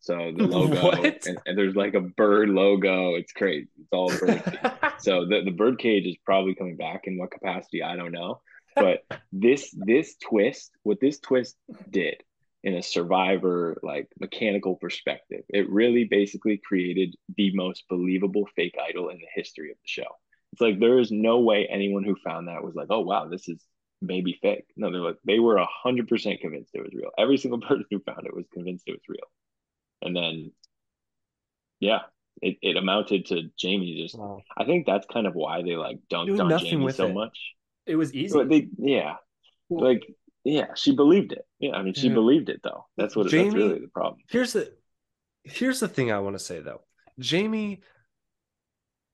[0.00, 3.14] So the logo and, and, there's like a bird logo.
[3.14, 3.68] It's crazy.
[3.78, 4.42] It's all bird.
[4.98, 8.40] so the, the bird cage is probably coming back in what capacity I don't know.
[8.74, 11.56] But this this twist, what this twist
[11.90, 12.16] did
[12.64, 19.10] in a survivor like mechanical perspective, it really basically created the most believable fake idol
[19.10, 20.16] in the history of the show.
[20.52, 23.48] It's like there is no way anyone who found that was like, oh wow, this
[23.48, 23.62] is
[24.02, 24.66] maybe fake.
[24.76, 27.10] No, they're like they were a hundred percent convinced it was real.
[27.18, 29.30] Every single person who found it was convinced it was real.
[30.02, 30.52] And then
[31.80, 32.00] yeah,
[32.40, 34.42] it, it amounted to Jaime just wow.
[34.56, 37.14] I think that's kind of why they like dunked on Jaime so it.
[37.14, 37.38] much.
[37.86, 38.36] It was easy.
[38.36, 39.14] But they yeah.
[39.70, 40.02] Like
[40.44, 41.46] yeah, she believed it.
[41.60, 42.14] Yeah, I mean she yeah.
[42.14, 42.86] believed it though.
[42.96, 44.20] That's what Jaime, that's really the problem.
[44.28, 44.72] Here's the
[45.44, 46.82] here's the thing I want to say though.
[47.22, 47.82] Jaime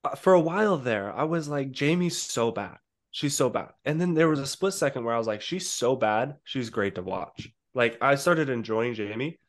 [0.03, 2.77] Uh, for a while there, I was like, Jaime's so bad.
[3.11, 3.69] She's so bad.
[3.85, 6.35] And then there was a split second where I was like, she's so bad.
[6.43, 7.49] She's great to watch.
[7.73, 9.39] Like I started enjoying Jaime,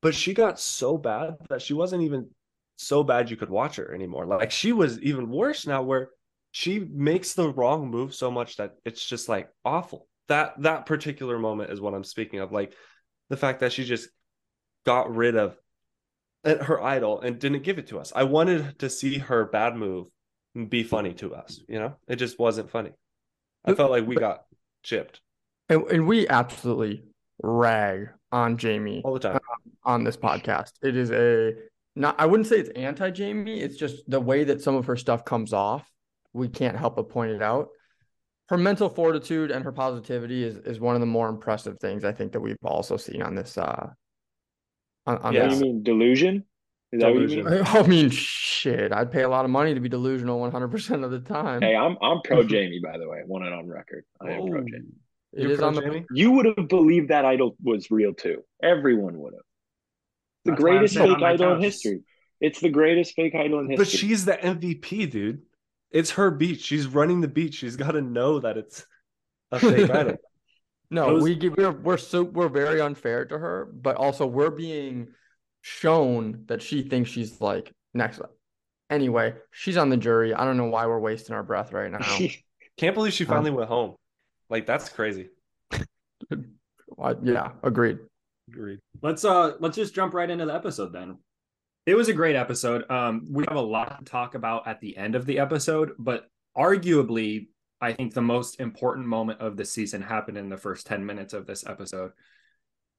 [0.00, 2.30] but she got so bad that she wasn't even
[2.76, 4.26] so bad you could watch her anymore.
[4.26, 6.10] Like she was even worse now where
[6.50, 10.08] she makes the wrong move so much that it's just like awful.
[10.28, 12.52] That that particular moment is what I'm speaking of.
[12.52, 12.74] Like
[13.30, 14.08] the fact that she just
[14.84, 15.56] got rid of
[16.44, 18.12] her idol and didn't give it to us.
[18.14, 20.08] I wanted to see her bad move
[20.68, 21.60] be funny to us.
[21.68, 22.90] You know, it just wasn't funny.
[23.64, 24.42] I felt like we got
[24.82, 25.20] chipped.
[25.68, 27.04] And, and we absolutely
[27.42, 30.72] rag on Jaime all the time uh, on this podcast.
[30.82, 31.54] It is a
[31.94, 32.16] not.
[32.18, 33.60] I wouldn't say it's anti Jaime.
[33.60, 35.88] It's just the way that some of her stuff comes off.
[36.32, 37.68] We can't help but point it out.
[38.48, 42.12] Her mental fortitude and her positivity is is one of the more impressive things I
[42.12, 43.90] think that we've also seen on this uh
[45.06, 45.58] on, on yeah, this.
[45.58, 46.44] you mean delusion?
[46.92, 47.44] Is delusion.
[47.44, 47.84] that what you mean?
[47.84, 48.92] I mean, shit.
[48.92, 51.62] I'd pay a lot of money to be delusional 100% of the time.
[51.62, 53.22] Hey, I'm I'm pro Jaime, by the way.
[53.26, 54.04] Want it on record.
[54.20, 54.64] I am pro oh.
[54.64, 54.92] Jaime.
[55.32, 55.80] It is on the.
[55.80, 56.04] Jaime?
[56.12, 58.42] You would have believed that idol was real too.
[58.62, 59.42] Everyone would have.
[60.44, 62.00] The That's greatest fake idol in history.
[62.40, 63.84] It's the greatest fake idol in history.
[63.84, 65.42] But she's the MVP, dude.
[65.92, 66.62] It's her beach.
[66.62, 67.54] She's running the beach.
[67.54, 68.84] She's got to know that it's
[69.52, 70.16] a fake idol.
[70.92, 71.22] No, Those...
[71.22, 75.08] we we're we're so we're very unfair to her, but also we're being
[75.62, 78.36] shown that she thinks she's like next level.
[78.90, 80.34] Anyway, she's on the jury.
[80.34, 82.18] I don't know why we're wasting our breath right now.
[82.76, 83.96] Can't believe she finally um, went home.
[84.50, 85.30] Like that's crazy.
[87.22, 87.98] yeah, agreed.
[88.50, 88.80] Agreed.
[89.00, 91.16] Let's uh let's just jump right into the episode then.
[91.86, 92.88] It was a great episode.
[92.90, 96.28] Um we have a lot to talk about at the end of the episode, but
[96.54, 97.48] arguably
[97.82, 101.34] I think the most important moment of the season happened in the first 10 minutes
[101.34, 102.12] of this episode.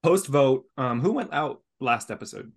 [0.04, 2.52] Post vote, um, who went out last episode?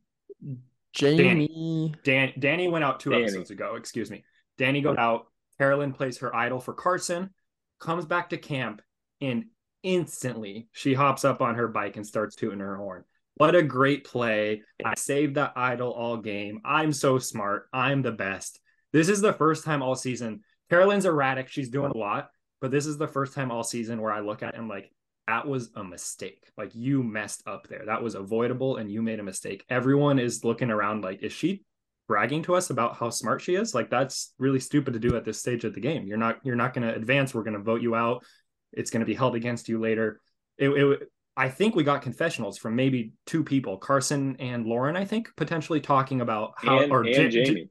[0.99, 1.95] Jaime.
[2.03, 3.23] Dan, Danny went out two Danny.
[3.23, 3.77] episodes ago.
[3.77, 4.25] Excuse me.
[4.59, 5.29] Danny got out.
[5.59, 7.31] Carolyn plays her idol for Carson,
[7.79, 8.83] comes back to camp,
[9.21, 9.45] and
[9.83, 13.05] instantly she hops up on her bike and starts tooting her horn.
[13.37, 14.63] What a great play.
[14.85, 16.61] I saved that idol all game.
[16.65, 17.69] I'm so smart.
[17.73, 18.61] I'm the best.
[18.93, 21.49] This is the first time all season Carolyn's erratic.
[21.49, 24.43] She's doing a lot, but this is the first time all season where I look
[24.43, 24.91] at him like
[25.27, 26.45] that was a mistake.
[26.57, 27.85] Like you messed up there.
[27.87, 29.65] That was avoidable and you made a mistake.
[29.69, 31.65] Everyone is looking around like, is she
[32.09, 33.75] bragging to us about how smart she is?
[33.75, 36.07] Like that's really stupid to do at this stage of the game.
[36.07, 37.35] You're not you're not going to advance.
[37.35, 38.25] We're going to vote you out.
[38.73, 40.21] It's going to be held against you later.
[40.59, 44.97] It, it I think we got confessionals from maybe two people, Carson and Lauren.
[44.97, 47.69] I think potentially talking about how and, or and J- Jaime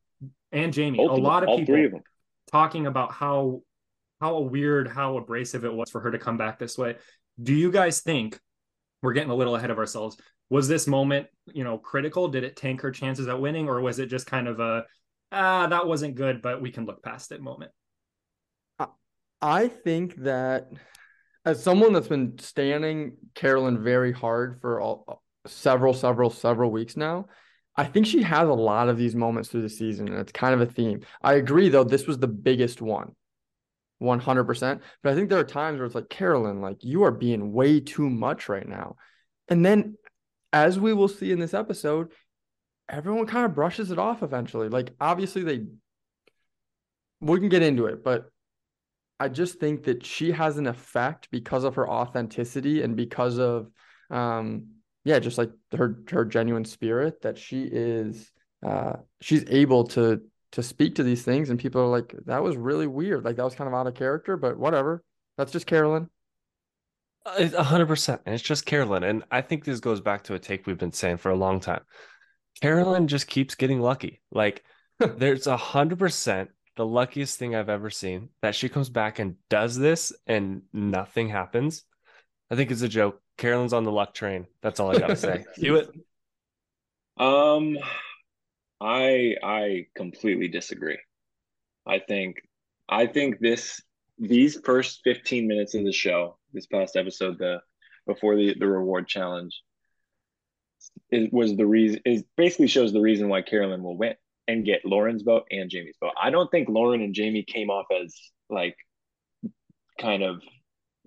[0.52, 0.98] and Jaime.
[0.98, 2.02] Both a lot of, of people
[2.56, 3.62] talking about how
[4.22, 6.96] how weird, how abrasive it was for her to come back this way.
[7.44, 8.40] Do you guys think
[9.02, 10.16] we're getting a little ahead of ourselves?
[10.50, 12.30] Was this moment, you know, critical?
[12.30, 14.86] Did it tank her chances at winning, or was it just kind of a
[15.34, 17.72] ah, that wasn't good, but we can look past it moment?
[19.42, 20.70] I think that
[21.44, 27.26] as someone that's been standing Carolyn very hard for all, several, several, several weeks now,
[27.78, 30.54] I think she has a lot of these moments through the season, and it's kind
[30.54, 31.02] of a theme.
[31.22, 33.16] I agree, though, this was the biggest one,
[34.02, 34.82] 100%.
[35.04, 37.82] But I think there are times where it's like, Carolyn, like you are being way
[37.82, 38.96] too much right now.
[39.50, 39.98] And then,
[40.54, 42.14] as we will see in this episode,
[42.88, 44.70] everyone kind of brushes it off eventually.
[44.70, 45.66] Like, obviously, they,
[47.20, 48.30] we can get into it, but
[49.20, 53.70] I just think that she has an effect because of her authenticity and because of
[54.12, 54.75] um
[55.06, 58.32] yeah, just like her her genuine spirit that she is
[58.66, 62.58] uh she's able to to speak to these things and people are like that was
[62.58, 63.24] really weird.
[63.24, 65.04] Like that was kind of out of character, but whatever.
[65.38, 66.10] That's just Carolyn.
[67.26, 68.22] A hundred percent.
[68.26, 69.04] And it's just Carolyn.
[69.04, 71.60] And I think this goes back to a take we've been saying for a long
[71.60, 71.82] time.
[72.62, 74.22] Carolyn just keeps getting lucky.
[74.32, 74.64] Like
[75.00, 79.36] there's a hundred percent the luckiest thing I've ever seen that she comes back and
[79.50, 81.84] does this and nothing happens.
[82.50, 83.22] I think it's a joke.
[83.38, 84.48] Carolyn's on the luck train.
[84.62, 85.46] That's all I gotta say.
[85.56, 85.90] Hewitt.
[87.18, 87.78] Um,
[88.80, 91.00] I I completely disagree.
[91.88, 92.38] I think
[92.88, 93.82] I think this
[94.18, 97.62] these first 15 minutes of the show, this past episode, the
[98.06, 99.62] before the the reward challenge,
[101.10, 102.00] it was the reason.
[102.06, 104.16] It basically shows the reason why Carolyn will win
[104.48, 106.14] and get Lauren's vote and Jaime's vote.
[106.22, 108.16] I don't think Lauren and Jaime came off as
[108.50, 108.78] like
[110.00, 110.42] kind of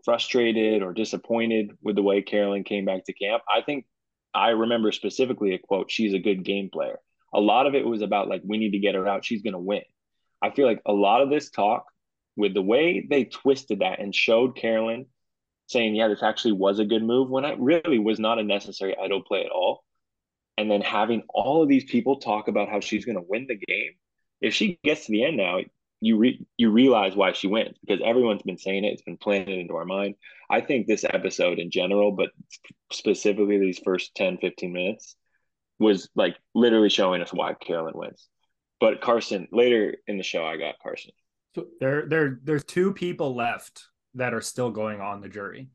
[0.04, 3.42] frustrated or disappointed with the way Carolyn came back to camp.
[3.48, 3.86] I think
[4.34, 6.98] I remember specifically a quote, she's a good game player.
[7.34, 9.24] A lot of it was about like, we need to get her out.
[9.24, 9.82] She's going to win.
[10.42, 11.84] I feel like a lot of this talk
[12.36, 15.06] with the way they twisted that and showed Carolyn
[15.66, 18.96] saying, yeah, this actually was a good move when it really was not a necessary
[18.96, 19.84] idol play at all
[20.58, 23.54] and then having all of these people talk about how she's going to win the
[23.54, 23.92] game.
[24.40, 25.60] If she gets to the end now,
[26.00, 28.92] you re- you realize why she wins because everyone's been saying it.
[28.92, 30.14] It's been planted into our mind.
[30.50, 32.30] I think this episode in general, but
[32.92, 35.16] specifically these first 10, 15 minutes
[35.78, 38.28] was like literally showing us why Carolyn wins.
[38.80, 41.10] But Carson, later in the show, I got Carson.
[41.54, 45.68] So there, there, there's two people left that are still going on the jury.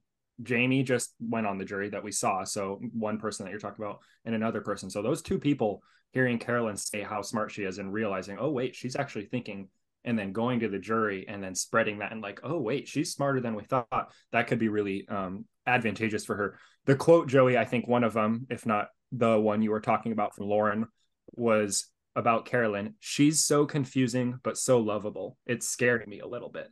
[0.48, 2.44] Jaime just went on the jury that we saw.
[2.44, 4.90] So one person that you're talking about and another person.
[4.90, 8.76] So those two people hearing Carolyn say how smart she is and realizing, oh wait,
[8.76, 9.68] she's actually thinking
[10.06, 13.13] and then going to the jury and then spreading that and like, oh wait, she's
[13.13, 14.13] smarter than we thought.
[14.32, 16.60] That could be really um, advantageous for her.
[16.86, 20.12] The quote, Joey, I think one of them, if not the one you were talking
[20.12, 20.88] about from Lauren,
[21.36, 22.96] was about Carolyn.
[23.00, 25.38] She's so confusing but so lovable.
[25.46, 26.68] It's scaring me a little bit.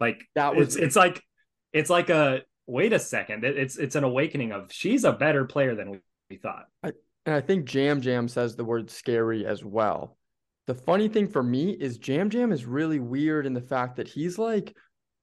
[0.00, 1.22] Like that was it's, it's like
[1.72, 5.74] it's like a wait a second, it's it's an awakening of she's a better player
[5.74, 5.98] than we,
[6.30, 6.66] we thought.
[6.82, 6.92] I,
[7.26, 10.17] and I think Yam Yam says the word scary as well.
[10.68, 14.06] The funny thing for me is Yam Yam is really weird in the fact that
[14.06, 14.76] he's like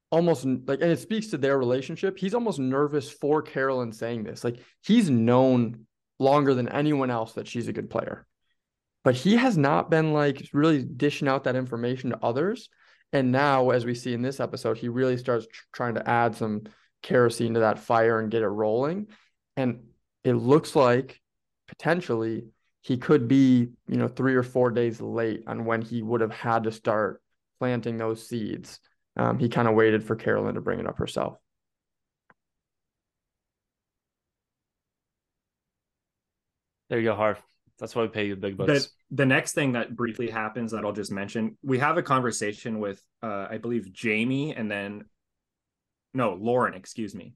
[0.10, 2.18] almost like, and it speaks to their relationship.
[2.18, 4.44] He's almost nervous for Carolyn saying this.
[4.44, 5.86] Like he's known
[6.18, 8.26] longer than anyone else that she's a good player,
[9.04, 12.68] but he has not been like really dishing out that information to others.
[13.14, 16.36] And now, as we see in this episode, he really starts tr- trying to add
[16.36, 16.64] some
[17.04, 19.10] kerosene to that fire and get it rolling.
[19.56, 19.84] And
[20.24, 21.22] it looks like
[21.68, 22.46] potentially
[22.86, 26.32] he could be, you know, three or four days late on when he would have
[26.32, 27.20] had to start
[27.58, 28.80] planting those seeds.
[29.18, 31.40] Um, he kind of waited for Carolyn to bring it up herself.
[36.90, 37.42] There you go, Harv.
[37.80, 38.72] That's why we pay you the big bucks.
[38.72, 42.78] The, the next thing that briefly happens that I'll just mention, we have a conversation
[42.78, 45.06] with, uh, I believe, Jaime and then
[46.14, 47.34] no, Lauren, excuse me.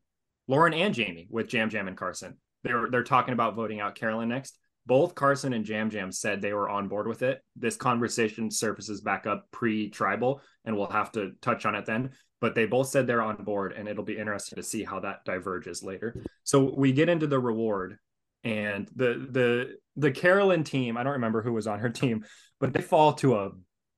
[0.48, 2.38] Lauren and Jaime with Yam Yam and Carson.
[2.64, 4.60] They're they're talking about voting out Carolyn next.
[4.86, 7.42] Both Carson and Yam Yam said they were on board with it.
[7.56, 12.12] This conversation surfaces back up pre-tribal, and we'll have to touch on it then.
[12.42, 15.26] But they both said they're on board, and it'll be interesting to see how that
[15.26, 16.24] diverges later.
[16.44, 17.98] So we get into the reward,
[18.44, 20.98] and the the the Carolyn team.
[20.98, 22.26] I don't remember who was on her team,
[22.60, 23.52] but they fall to a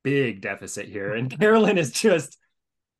[0.03, 2.37] big deficit here, and Carolyn is just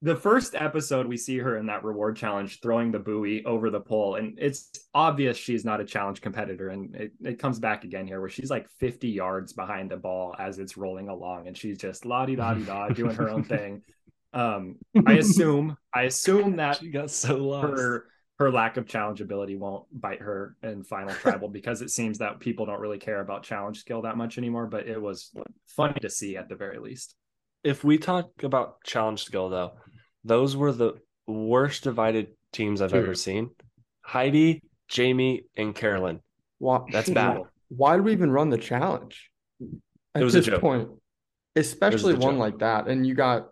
[0.04, 3.80] the first episode we see her in that reward challenge throwing the buoy over the
[3.80, 8.08] pole and it's obvious she's not a challenge competitor and it, it comes back again
[8.08, 11.78] here where she's like 50 yards behind the ball as it's rolling along and she's
[11.78, 13.84] just la di da di da doing her own thing.
[14.34, 17.68] Um i assume i assume that she got so lost.
[17.68, 18.06] her
[18.40, 22.40] her lack of challenge ability won't bite her in final tribal because it seems that
[22.40, 25.32] people don't really care about challenge skill that much anymore but it was
[25.68, 27.14] funny to see at the very least.
[27.64, 29.74] If we talk about challenge skill though
[30.24, 30.96] those were the
[31.28, 33.04] worst divided teams I've Dude.
[33.04, 33.50] ever seen.
[34.02, 34.62] Heidi,
[34.94, 36.20] Jaime, and Carolyn.
[36.60, 37.42] Why, That's bad.
[37.70, 39.30] why do we even run the challenge
[40.14, 40.62] at It was a this joke.
[40.62, 40.90] point?
[41.56, 42.40] Especially one joke.
[42.40, 42.88] like that.
[42.88, 43.48] And you got,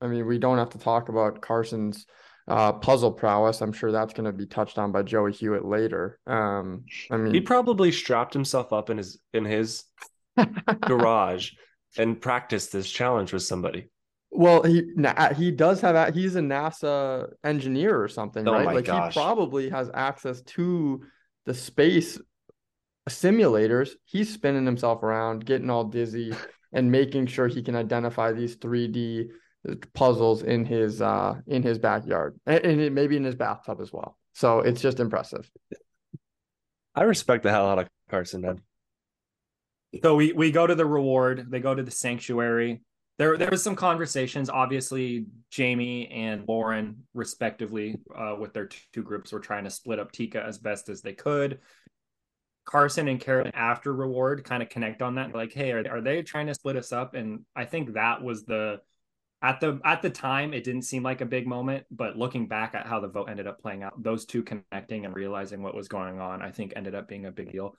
[0.00, 2.06] I mean, we don't have to talk about Carson's
[2.48, 3.60] uh, puzzle prowess.
[3.60, 6.18] I'm sure that's going to be touched on by Joey Hewitt later.
[6.26, 9.84] Um, I mean, He probably strapped himself up in his in his
[10.80, 11.52] garage
[11.96, 13.88] and practiced this challenge with somebody.
[14.34, 18.64] Well, he na- he does have a, he's a NASA engineer or something, Oh right?
[18.64, 19.12] my like gosh.
[19.14, 21.02] he probably has access to
[21.44, 22.18] the space
[23.08, 23.90] simulators.
[24.04, 26.34] He's spinning himself around, getting all dizzy,
[26.72, 29.28] and making sure he can identify these 3D
[29.92, 34.16] puzzles in his uh in his backyard and, and maybe in his bathtub as well.
[34.32, 35.48] So it's just impressive.
[36.94, 38.62] I respect the hell out of Carson, man.
[40.02, 41.46] So we we go to the reward.
[41.50, 42.80] They go to the sanctuary.
[43.18, 44.48] There there was some conversations.
[44.48, 50.12] Obviously, Jaime and Lauren, respectively, uh, with their two groups, were trying to split up
[50.12, 51.60] Tika as best as they could.
[52.64, 55.34] Carson and Carolyn after reward kind of connect on that.
[55.34, 57.14] Like, hey, are, are they trying to split us up?
[57.14, 58.80] And I think that was the
[59.42, 62.74] at the at the time it didn't seem like a big moment, but looking back
[62.74, 65.88] at how the vote ended up playing out, those two connecting and realizing what was
[65.88, 67.74] going on, I think ended up being a big deal.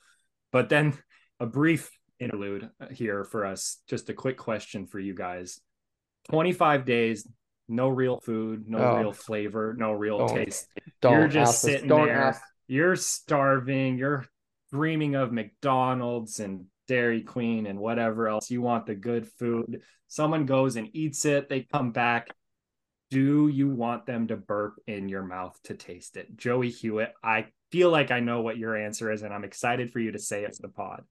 [0.51, 0.97] But then
[1.39, 1.89] a brief
[2.23, 3.81] interlude uh, here for us.
[3.87, 5.59] Just a quick question for you guys.
[6.29, 7.27] 25 days,
[7.67, 8.97] no real food, no Oh.
[8.99, 10.67] real flavor, no real Don't- taste.
[11.01, 12.09] Don't You're just us- sitting there.
[12.11, 13.97] ask You're starving.
[13.97, 14.25] You're
[14.71, 18.49] dreaming of McDonald's and Dairy Queen and whatever else.
[18.49, 19.81] You want the good food.
[20.07, 21.49] Someone goes and eats it.
[21.49, 22.29] They come back.
[23.09, 26.35] Do you want them to burp in your mouth to taste it?
[26.35, 29.99] Joey Hewitt, I feel like I know what your answer is, and I'm excited for
[29.99, 31.03] you to say it to the pod.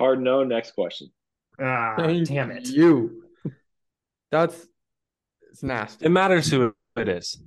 [0.00, 0.44] Hard no.
[0.44, 1.10] Next question.
[1.60, 2.68] Ah, Thank damn it.
[2.68, 3.22] You.
[4.30, 4.66] That's
[5.50, 6.06] it's nasty.
[6.06, 7.40] It matters who it is.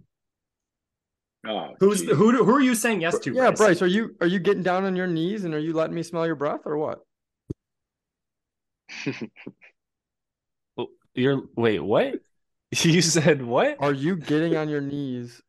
[1.46, 2.10] Oh, Who's geez.
[2.10, 2.44] the, who?
[2.44, 3.34] Who are you saying yes to?
[3.34, 5.96] Yeah, Bryce, are you are you getting down on your knees and are you letting
[5.96, 7.00] me smell your breath or what?
[11.16, 12.16] You're wait, what?
[12.84, 13.78] You said what?
[13.80, 15.42] Are you getting on your knees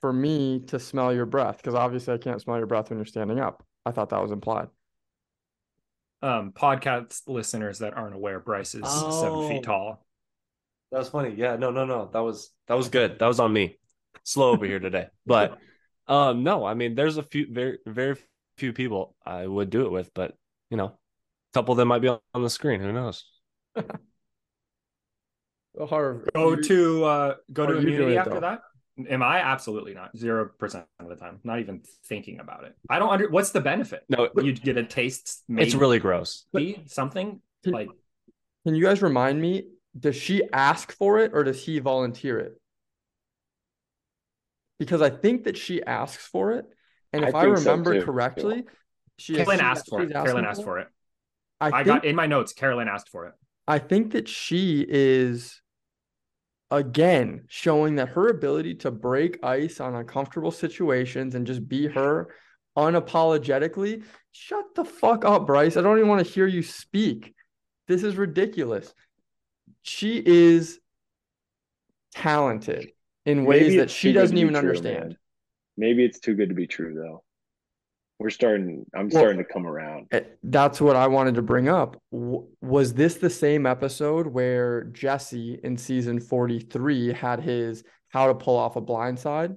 [0.00, 1.58] for me to smell your breath?
[1.58, 3.62] Because obviously I can't smell your breath when you're standing up.
[3.84, 4.68] I thought that was implied.
[6.22, 9.62] Um, podcast listeners that aren't aware, Bryce is seven feet Oh.
[9.62, 10.06] tall.
[10.92, 11.34] That was funny.
[11.36, 12.08] Yeah, no, no, no.
[12.12, 13.18] That was that was good.
[13.18, 13.78] That was on me.
[14.24, 15.08] Slow over here today.
[15.26, 15.58] But
[16.06, 18.16] um no, I mean there's a few very very
[18.56, 20.34] few people I would do it with, but
[20.70, 22.80] you know, a couple of them might be on on the screen.
[22.80, 23.24] Who knows?
[25.76, 28.40] Go to uh, go to Are you doing immunity after though?
[28.40, 28.60] that.
[29.08, 31.40] Am I absolutely not zero percent of the time?
[31.44, 32.76] Not even thinking about it.
[32.90, 33.30] I don't under.
[33.30, 34.04] What's the benefit?
[34.08, 35.44] No, You get a taste.
[35.48, 36.44] it's really gross.
[36.52, 37.88] maybe something Can- like
[38.66, 39.64] Can you guys remind me?
[39.98, 42.60] Does she ask for it or does he volunteer it?
[44.78, 46.66] Because I think that she asks for it,
[47.12, 48.04] and if I, think so, remember too.
[48.04, 48.64] correctly,
[49.16, 50.12] she Carolyn asked for it.
[50.12, 50.88] Carolyn asked for it.
[51.60, 52.52] I, I, think, got in my notes.
[52.52, 53.34] Carolyn asked for it.
[53.68, 55.61] I think that she is
[56.72, 62.34] again showing that her ability to break ice on uncomfortable situations and just be her
[62.76, 64.02] unapologetically.
[64.32, 65.76] Shut the fuck up, Bryce.
[65.76, 67.34] I don't even want to hear you speak.
[67.86, 68.92] This is ridiculous.
[69.82, 70.80] She is
[72.14, 72.92] talented
[73.26, 75.00] in ways that she doesn't even true, understand.
[75.00, 75.16] man.
[75.76, 77.22] Maybe it's too good to be true, though.
[78.22, 78.86] We're starting.
[78.94, 80.06] I'm Well- starting to come around.
[80.12, 82.00] Eh, That's what I wanted to bring up.
[82.12, 88.34] W- Was this the same episode where Jesse in season 43 had his how to
[88.34, 89.56] pull off a blindside?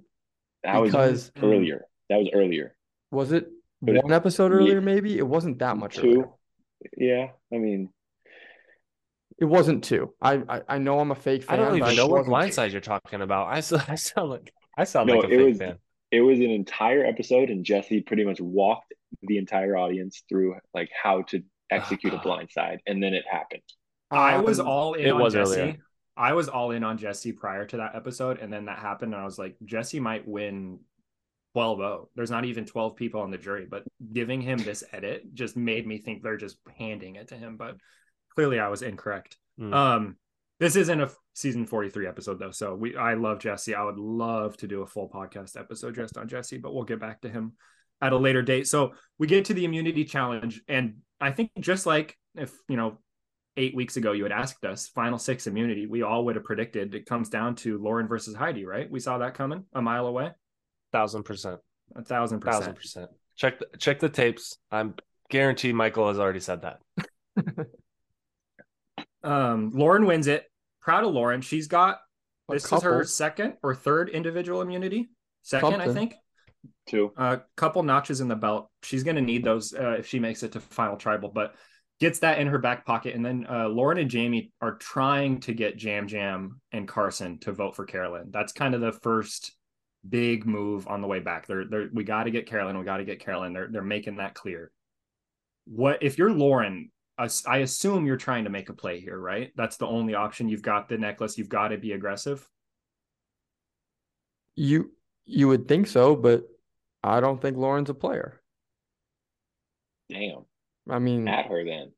[0.63, 1.85] That was because- earlier.
[2.09, 2.75] That was earlier.
[3.11, 3.47] Was it
[3.81, 5.17] But it- one episode ye- earlier, maybe?
[5.17, 6.07] It wasn't that much Two.
[6.09, 6.29] earlier.
[6.97, 7.89] Yeah, I mean,
[9.37, 10.13] It wasn't two.
[10.21, 11.59] I, I I know I'm a fake fan.
[11.59, 12.61] I don't even it know what wasn't two.
[12.61, 13.47] blindside you're talking about.
[13.47, 15.77] I, s- I sound like I sound No, like a it fake was- fan.
[16.15, 20.89] It was an entire episode, and Jesse pretty much walked the entire audience through like
[21.03, 23.63] how to execute a blind side, and then it happened.
[24.11, 25.61] I was Um, all in it on was Jesse.
[25.61, 25.77] earlier.
[26.17, 29.21] I was all in on Jesse prior to that episode, and then that happened, and
[29.21, 30.79] I was like, Jesse might win
[31.55, 32.07] 12-0.
[32.15, 33.83] There's not even 12 people on the jury, but
[34.13, 37.57] giving him this edit just made me think they're just handing it to him.
[37.57, 37.77] But
[38.35, 39.37] clearly, I was incorrect.
[39.57, 39.73] Hmm.
[39.73, 40.15] Um,
[40.59, 43.75] this isn't a season 43 episode though, so we I love Jesse.
[43.75, 46.99] I would love to do a full podcast episode just on Jesse, but we'll get
[46.99, 47.53] back to him
[48.01, 48.67] at a later date.
[48.67, 52.99] So we get to the immunity challenge, and I think just like if you know
[53.57, 56.95] eight weeks ago you had asked us final six immunity, we all would have predicted
[56.95, 58.89] it comes down to Lauren versus Heidi, right?
[58.89, 60.31] We saw that coming a mile away,
[60.91, 61.59] Thousand percent.
[61.95, 62.63] a thousand Thousand percent.
[62.63, 63.11] Thousand percent.
[63.37, 64.57] Check the, check the tapes.
[64.71, 64.93] I'm
[65.29, 66.79] guaranteed Michael has already said that.
[69.25, 70.45] Um, Lauren wins it.
[70.81, 71.41] Proud of Lauren.
[71.41, 71.99] She's got
[72.49, 75.09] A This is her second or third individual immunity.
[75.41, 76.15] Second, I think.
[76.87, 77.11] Two.
[77.17, 78.69] A couple notches in the belt.
[78.83, 81.55] She's going to need those uh, if she makes it to final tribal, but
[81.99, 83.15] gets that in her back pocket.
[83.15, 87.51] And then uh, Lauren and Jaime are trying to get Yam Yam and Carson to
[87.51, 88.29] vote for Carolyn.
[88.31, 89.55] That's kind of the first
[90.07, 91.47] big move on the way back.
[91.47, 92.77] They're, they're we got to get Carolyn.
[92.77, 93.53] We got to get Carolyn.
[93.53, 94.71] They're they're making that clear.
[95.65, 96.91] What if you're Lauren?
[97.17, 99.51] Us- I assume you're trying to make a play here, right?
[99.55, 100.49] That's the only option.
[100.49, 101.37] You've got the necklace.
[101.37, 102.47] You've got to be aggressive.
[104.55, 104.91] You
[105.25, 106.47] you would think so, but
[107.03, 108.41] I don't think Lauren's a player.
[110.09, 110.45] Damn.
[110.89, 111.91] I mean, At her then.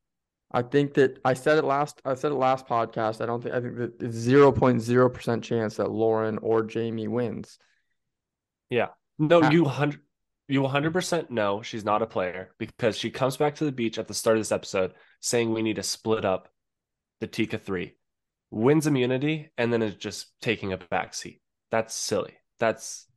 [0.51, 3.22] I think that I said it last I said it last podcast.
[3.22, 6.65] I don't think I think that it's zero point zero percent chance that Lauren or
[6.72, 7.59] Jaime wins.
[8.70, 8.88] Yeah.
[9.20, 9.49] No, Ah.
[9.49, 10.01] you hundred
[10.48, 14.08] you 100% know she's not a player because she comes back to the beach at
[14.08, 16.50] the start of this episode saying we need to split up
[17.20, 17.93] the Tika 3.
[18.50, 21.39] Wins immunity and then is just taking a backseat.
[21.70, 22.34] That's silly.
[22.60, 23.08] That's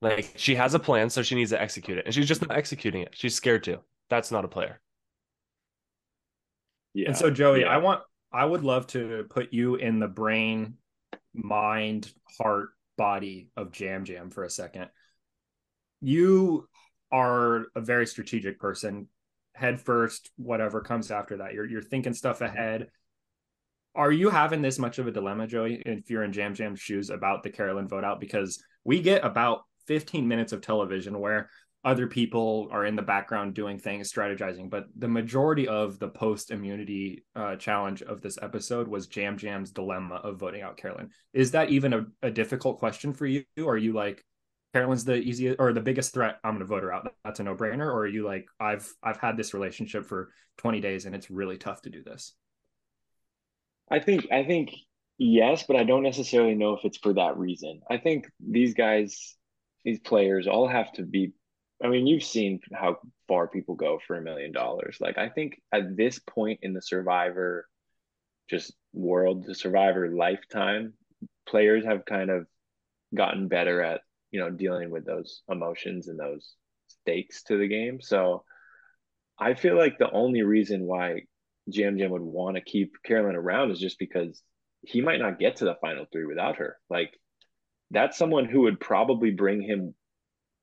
[0.00, 2.56] like she has a plan so she needs to execute it and she's just not
[2.56, 3.10] executing it.
[3.12, 3.80] She's scared to.
[4.08, 4.80] That's not a player.
[6.94, 7.08] Yeah.
[7.08, 7.66] And so, Joey, yeah.
[7.66, 8.00] I want,
[8.32, 10.74] I would love to put you in the brain,
[11.34, 14.88] mind, heart, body of Yam Yam for a second.
[16.00, 16.68] You
[17.12, 19.08] are a very strategic person.
[19.54, 21.54] Head first, whatever comes after that.
[21.54, 22.88] You're you're thinking stuff ahead.
[23.94, 27.08] Are you having this much of a dilemma, Joey, if you're in Yam Yam's shoes
[27.08, 28.20] about the Carolyn vote out?
[28.20, 31.48] Because we get about 15 minutes of television where
[31.86, 34.68] other people are in the background doing things, strategizing.
[34.68, 39.70] But the majority of the post immunity uh, challenge of this episode was Yam Yam's
[39.70, 41.10] dilemma of voting out Carolyn.
[41.32, 43.44] Is that even a, a difficult question for you?
[43.56, 44.24] Or are you like,
[44.76, 46.38] Carolyn's the easiest or the biggest threat?
[46.44, 47.10] I'm going to vote her out.
[47.24, 47.86] That's a no brainer.
[47.86, 51.56] Or are you like, I've I've had this relationship for 20 days and it's really
[51.56, 52.34] tough to do this.
[53.90, 54.74] I think I think
[55.16, 57.80] yes, but I don't necessarily know if it's for that reason.
[57.90, 59.34] I think these guys,
[59.82, 61.32] these players, all have to be.
[61.82, 62.98] I mean, you've seen how
[63.28, 64.98] far people go for a million dollars.
[65.00, 67.66] Like, I think at this point in the Survivor,
[68.50, 70.92] just world, the Survivor lifetime,
[71.48, 72.46] players have kind of
[73.14, 74.00] gotten better at
[74.36, 76.52] you know dealing with those emotions and those
[76.88, 78.02] stakes to the game.
[78.02, 78.44] So,
[79.38, 81.22] I feel like the only reason why
[81.66, 84.42] Yam Yam would want to keep Carolyn around is just because
[84.82, 86.76] he might not get to the final three without her.
[86.90, 87.18] Like
[87.90, 89.94] that's someone who would probably bring him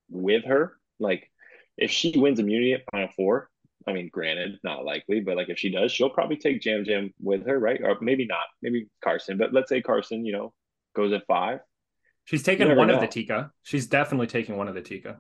[0.08, 0.78] with her.
[1.00, 1.32] Like
[1.76, 3.50] if she wins immunity at final four,
[3.88, 7.12] I mean, granted, not likely, but like if she does, she'll probably take Yam Yam
[7.20, 7.82] with her, right?
[7.84, 9.40] Or maybe not, maybe Carson.
[9.40, 10.54] But let's say Carson, you know,
[10.96, 11.62] goes at five.
[12.26, 13.52] She's taking never one of the Tika.
[13.64, 15.18] She's definitely taking one of the Tika.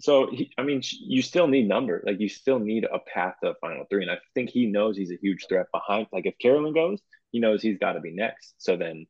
[0.00, 2.02] So he, I mean, you still need number.
[2.06, 4.96] Like you still need a path to the final three, and I think he knows
[4.96, 6.06] he's a huge threat behind.
[6.12, 8.54] Like if Carolyn goes, he knows he's got to be next.
[8.58, 9.06] So then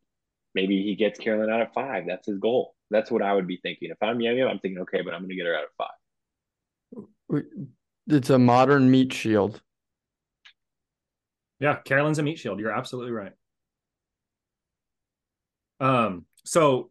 [0.54, 2.04] maybe he gets Carolyn out of five.
[2.06, 2.74] That's his goal.
[2.90, 3.90] That's what I would be thinking.
[3.90, 5.70] If I'm Yam Yam, I'm thinking, okay, but I'm going to get her out of
[7.30, 7.42] five.
[8.08, 9.60] It's a modern meat shield.
[11.58, 12.60] Yeah, Carolyn's a meat shield.
[12.60, 13.32] You're absolutely right.
[15.80, 16.90] Um, so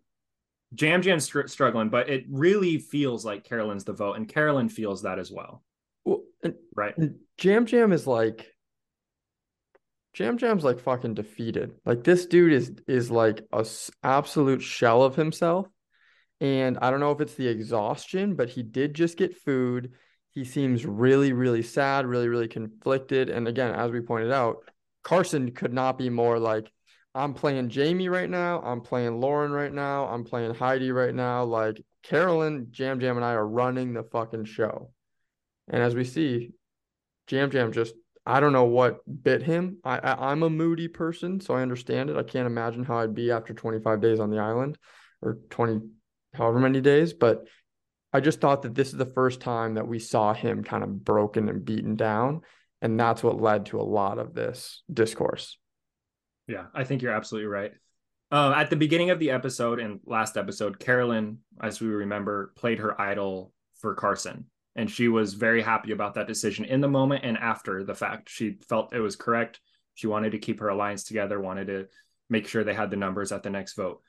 [0.80, 5.02] Yam Yam's str- struggling, but it really feels like Carolyn's the vote, and Carolyn feels
[5.04, 5.64] that as well,
[6.06, 6.98] Well, and, right?
[6.98, 8.48] and Yam Yam is like
[10.18, 11.74] Yam Yam's like fucking defeated.
[11.86, 15.68] Like this dude is is like a s- absolute shell of himself.
[16.42, 19.92] And I don't know if it's the exhaustion, but he did just get food.
[20.32, 23.30] He seems really, really sad, really, really conflicted.
[23.30, 24.64] And again, as we pointed out,
[25.04, 26.72] Carson could not be more like,
[27.14, 28.62] I'm playing Jaime right now.
[28.62, 30.06] I'm playing Lauren right now.
[30.08, 31.44] I'm playing Heidi right now.
[31.44, 34.92] Like Carolyn, Yam Yam, and I are running the fucking show.
[35.68, 36.52] And as we see,
[37.30, 37.94] Yam Yam just,
[38.26, 39.78] I don't know what bit him.
[39.84, 42.18] I, I I'm a moody person, so I understand it.
[42.18, 44.78] I can't imagine how I'd be after 25 days on the island
[45.22, 45.82] or 20
[46.34, 47.46] however many days, but
[48.14, 51.04] I just thought that this is the first time that we saw him kind of
[51.04, 52.42] broken and beaten down,
[52.82, 55.58] and that's what led to a lot of this discourse.
[56.52, 57.72] Yeah, I think you're absolutely right.
[58.30, 62.80] Uh, at the beginning of the episode and last episode, Carolyn, as we remember, played
[62.80, 64.46] her idol for Carson.
[64.76, 68.30] And she was very happy about that decision in the moment and after the fact.
[68.30, 69.62] She felt it was correct.
[69.94, 71.88] She wanted to keep her alliance together, wanted to
[72.30, 74.02] make sure they had the numbers at the next vote.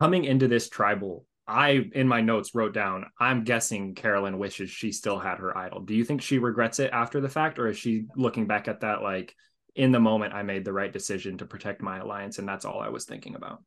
[0.00, 4.92] Coming into this tribal, I, in my notes, wrote down, I'm guessing Carolyn wishes she
[4.92, 5.80] still had her idol.
[5.80, 8.82] Do you think she regrets it after the fact, or is she looking back at
[8.82, 9.34] that like,
[9.74, 12.80] in the moment I made the right decision to protect my alliance and that's all
[12.80, 13.62] I was thinking about.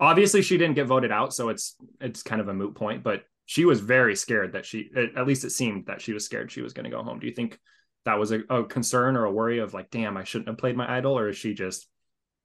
[0.00, 3.22] Obviously she didn't get voted out so it's it's kind of a moot point but
[3.46, 6.62] she was very scared that she at least it seemed that she was scared she
[6.62, 7.20] was going to go home.
[7.20, 7.58] Do you think
[8.04, 10.76] that was a, a concern or a worry of like damn I shouldn't have played
[10.76, 11.86] my idol or is she just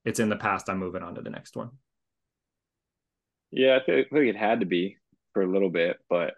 [0.06, 1.72] it's in the past I'm moving on to the next one?
[3.52, 4.98] Yeah, I think, I think it had to be
[5.34, 6.36] for a little bit, but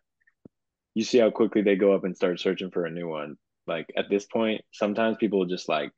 [0.93, 3.35] you see how quickly they go up and start searching for a new one.
[3.67, 5.91] Like at this point, sometimes people just like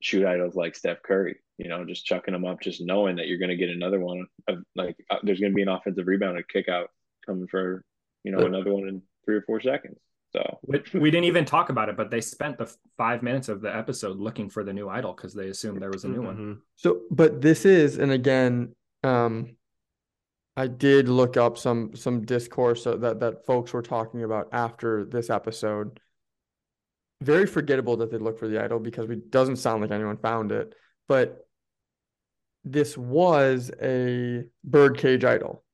[0.00, 3.38] shoot idols like Steph Curry, you know, just chucking them up, just knowing that you're
[3.38, 6.38] going to get another one of like uh, there's going to be an offensive rebound
[6.38, 6.90] or kick out
[7.26, 7.84] coming for,
[8.24, 9.98] you know, another one in three or four seconds.
[10.30, 13.74] So we didn't even talk about it, but they spent the five minutes of the
[13.74, 16.26] episode looking for the new idol because they assumed there was a new mm-hmm.
[16.26, 16.60] one.
[16.76, 19.56] So, but this is, and again, um,
[20.54, 25.30] I did look up some some discourse that that folks were talking about after this
[25.30, 26.00] episode.
[27.20, 30.52] Very forgettable that they look for the idol because it doesn't sound like anyone found
[30.52, 30.74] it.
[31.08, 31.48] But
[32.64, 35.64] this was a birdcage idol,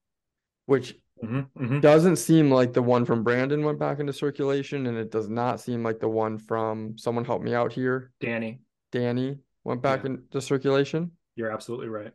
[0.66, 1.80] which mm-hmm, mm-hmm.
[1.80, 5.61] doesn't seem like the one from Brandon went back into circulation, and it does not
[5.61, 8.12] seem like the one from someone help me out here.
[8.20, 8.61] Danny.
[8.92, 10.12] Danny went back yeah.
[10.12, 11.11] into circulation.
[11.36, 12.12] You're absolutely right.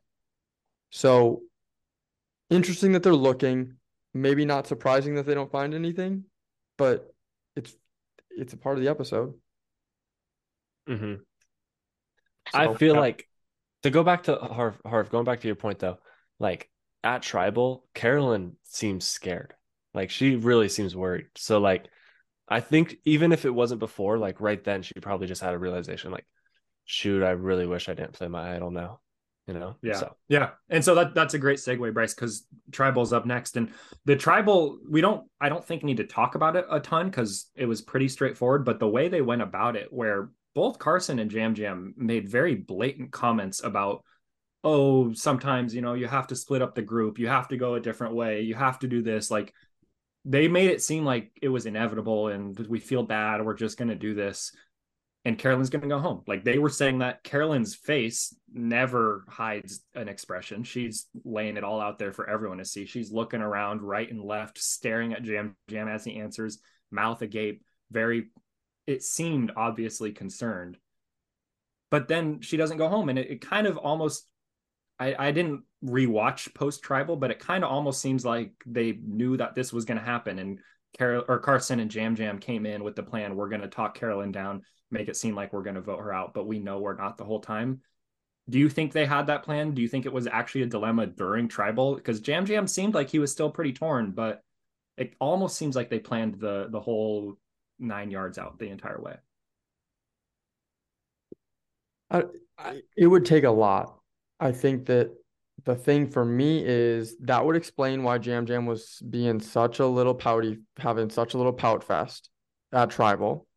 [0.91, 1.41] So
[2.49, 3.75] interesting that they're looking.
[4.13, 6.23] Maybe not surprising that they don't find anything,
[6.77, 7.13] but
[8.39, 9.33] it's a part of the episode.
[10.87, 11.15] Mm-hmm.
[12.51, 13.01] So, I feel yeah.
[13.01, 13.27] like
[13.83, 15.99] to go back to Harv, Harv, going back to your point though,
[16.39, 16.69] like
[17.03, 19.53] at tribal, Carolyn seems scared.
[19.93, 21.27] Like she really seems worried.
[21.35, 21.87] So like
[22.47, 25.59] I think even if it wasn't before, like right then she probably just had a
[25.59, 26.25] realization like,
[26.85, 28.99] shoot, I really wish I didn't play my idol now
[29.49, 29.95] you know yeah.
[29.95, 30.15] so.
[30.27, 30.49] yeah.
[30.69, 33.57] And so that that's a great segue bryce because tribal's up next.
[33.57, 33.71] And
[34.05, 37.49] the tribal we don't i don't think need to talk about it a ton because
[37.55, 41.31] it was pretty straightforward but the way they went about it where both carson and
[41.31, 44.03] yam yam made very blatant comments about
[44.63, 47.19] oh sometimes you know you have to split up the group.
[47.19, 48.41] You have to go a different way.
[48.41, 49.31] You have to do this.
[49.31, 49.53] Like
[50.25, 53.43] they made it seem like it was inevitable and we feel bad.
[53.43, 54.51] We're just going to do this
[55.29, 56.23] and Carolyn's going to go home.
[56.25, 60.63] Like they were saying that Carolyn's face never hides an expression.
[60.63, 62.87] She's laying it all out there for everyone to see.
[62.87, 66.57] She's looking around right and left, staring at Yam Yam as he answers,
[66.89, 67.61] mouth agape,
[67.91, 68.31] very
[68.87, 70.77] it seemed obviously concerned.
[71.91, 74.25] But then she doesn't go home and it, it kind of almost
[74.99, 79.37] I, I didn't rewatch post tribal, but it kind of almost seems like they knew
[79.37, 80.59] that this was going to happen and
[80.97, 83.35] Carol or Carson and Yam Yam came in with the plan.
[83.35, 86.13] We're going to talk Carolyn down make it seem like we're going to vote her
[86.13, 87.81] out, but we know we're not the whole time.
[88.49, 89.73] Do you think they had that plan?
[89.73, 91.95] Do you think it was actually a dilemma during tribal?
[91.95, 94.43] Because Yam Yam seemed like he was still pretty torn, but
[94.97, 97.37] it almost seems like they planned the the whole
[97.77, 99.15] nine yards out the entire way.
[102.09, 102.23] I,
[102.57, 103.99] I, it would take a lot.
[104.39, 105.11] I think that
[105.65, 109.85] the thing for me is that would explain why Yam Yam was being such a
[109.85, 112.29] little pouty, having such a little pout fest
[112.71, 113.47] at tribal.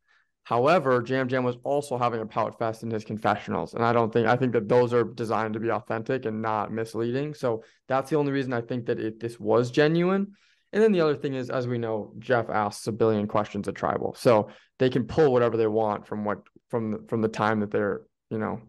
[0.45, 3.75] However, Yam Yam was also having a pout fest in his confessionals.
[3.75, 6.73] And I don't think, I think that those are designed to be authentic and not
[6.73, 7.35] misleading.
[7.35, 10.33] So that's the only reason I think that it, this was genuine.
[10.73, 13.77] And then the other thing is, as we know, Jeff asks a billion questions at
[13.77, 14.15] tribal.
[14.15, 16.39] So they can pull whatever they want from what,
[16.71, 18.61] from, the, from the time that they're, you know,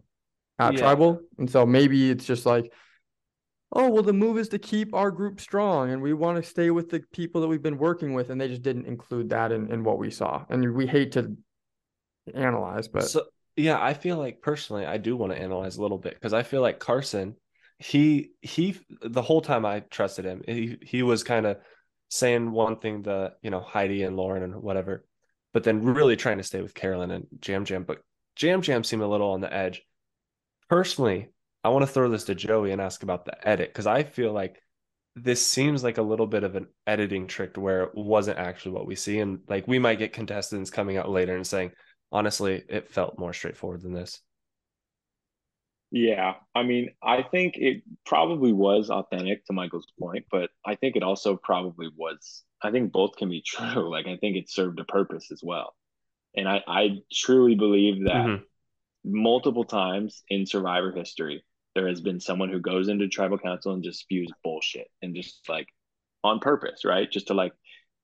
[0.60, 0.80] at yeah.
[0.80, 1.20] tribal.
[1.38, 2.72] And so maybe it's just like,
[3.72, 6.70] oh well the move is to keep our group strong and we want to stay
[6.70, 9.68] with the people that we've been working with and they just didn't include that in,
[9.72, 11.36] in what we saw and we hate to
[12.32, 13.24] analyze, but so
[13.56, 16.42] yeah, I feel like personally I do want to analyze a little bit because I
[16.42, 17.36] feel like Carson,
[17.78, 21.58] he he the whole time I trusted him, he he was kind of
[22.08, 25.04] saying one thing to you know Heidi and Lauren and whatever,
[25.52, 27.84] but then really trying to stay with Carolyn and Yam Yam.
[27.84, 28.00] But
[28.40, 29.82] Yam Yam seemed a little on the edge.
[30.68, 31.28] Personally,
[31.62, 34.32] I want to throw this to Joey and ask about the edit because I feel
[34.32, 34.60] like
[35.16, 38.86] this seems like a little bit of an editing trick where it wasn't actually what
[38.86, 41.70] we see, and like we might get contestants coming out later and saying,
[42.14, 44.20] honestly, it felt more straightforward than this.
[45.90, 50.96] Yeah, I mean, I think it probably was authentic to Michael's point, but I think
[50.96, 52.44] it also probably was.
[52.62, 53.90] I think both can be true.
[53.90, 55.74] Like, I think it served a purpose as well.
[56.36, 58.42] And I, I truly believe that mm-hmm.
[59.04, 61.44] multiple times in survivor history,
[61.74, 65.48] there has been someone who goes into tribal council and just spews bullshit and just
[65.48, 65.68] like
[66.22, 67.10] on purpose, right?
[67.10, 67.52] Just to like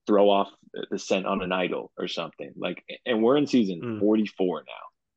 [0.07, 0.49] throw off
[0.91, 2.53] the scent on an idol or something.
[2.57, 4.01] Like, and we're in season mm.
[4.01, 4.73] 44 now.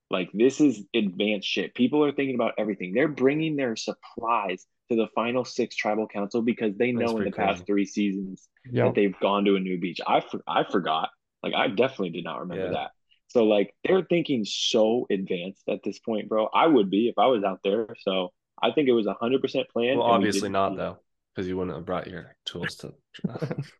[0.09, 1.73] Like, this is advanced shit.
[1.73, 2.93] People are thinking about everything.
[2.93, 7.31] They're bringing their supplies to the final six tribal council because they know in the
[7.31, 7.47] crazy.
[7.47, 8.88] past three seasons yep.
[8.88, 9.99] that they've gone to a new beach.
[10.05, 11.09] I, for, I forgot.
[11.41, 12.71] Like, I definitely did not remember yeah.
[12.71, 12.91] that.
[13.27, 16.47] So, like, they're thinking so advanced at this point, bro.
[16.53, 17.88] I would be if I was out there.
[18.01, 18.31] So,
[18.61, 19.97] I think it was 100% planned.
[19.97, 20.99] Well, obviously we not, though
[21.36, 22.93] because you wouldn't have brought your tools to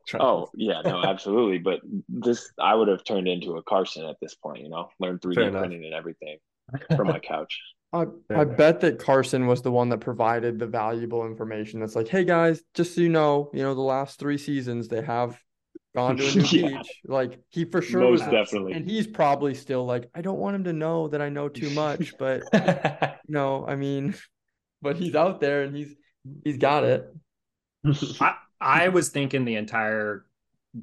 [0.07, 0.19] try.
[0.19, 1.79] oh yeah no absolutely but
[2.09, 5.51] this i would have turned into a carson at this point you know learned 3d
[5.51, 6.37] printing and everything
[6.95, 7.59] from my couch
[7.93, 12.07] I, I bet that Carson was the one that provided the valuable information that's like,
[12.07, 15.39] hey guys, just so you know, you know, the last three seasons they have
[15.95, 16.69] gone to a new Yeah.
[16.79, 17.01] beach.
[17.05, 18.73] Like he for sure Most was definitely.
[18.73, 21.69] and he's probably still like, I don't want him to know that I know too
[21.69, 22.41] much, but
[23.27, 24.15] no, I mean,
[24.81, 25.93] but he's out there and he's
[26.43, 27.05] he's got it.
[27.86, 30.25] I, I was thinking the entire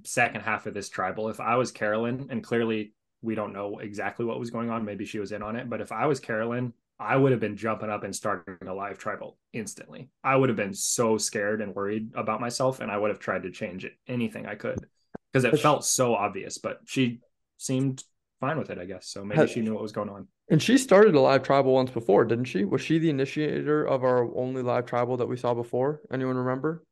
[0.05, 1.29] second half of this tribal.
[1.29, 2.93] If I was Carolyn, and clearly
[3.23, 5.69] we don't know exactly what was going on, maybe she was in on it.
[5.69, 8.99] But if I was Carolyn, I would have been jumping up and starting a live
[8.99, 10.11] tribal instantly.
[10.23, 13.45] I would have been so scared and worried about myself, and I would have tried
[13.45, 14.87] to change it anything I could
[15.33, 16.59] because it felt so obvious.
[16.59, 17.21] But she
[17.57, 18.05] seemed
[18.41, 19.09] fine with it, I guess.
[19.09, 20.29] So maybe she knew what was going on.
[20.51, 22.65] And she started a live tribal once before, didn't she?
[22.65, 26.01] Was she the initiator of our only live tribal that we saw before?
[26.13, 26.85] Anyone remember?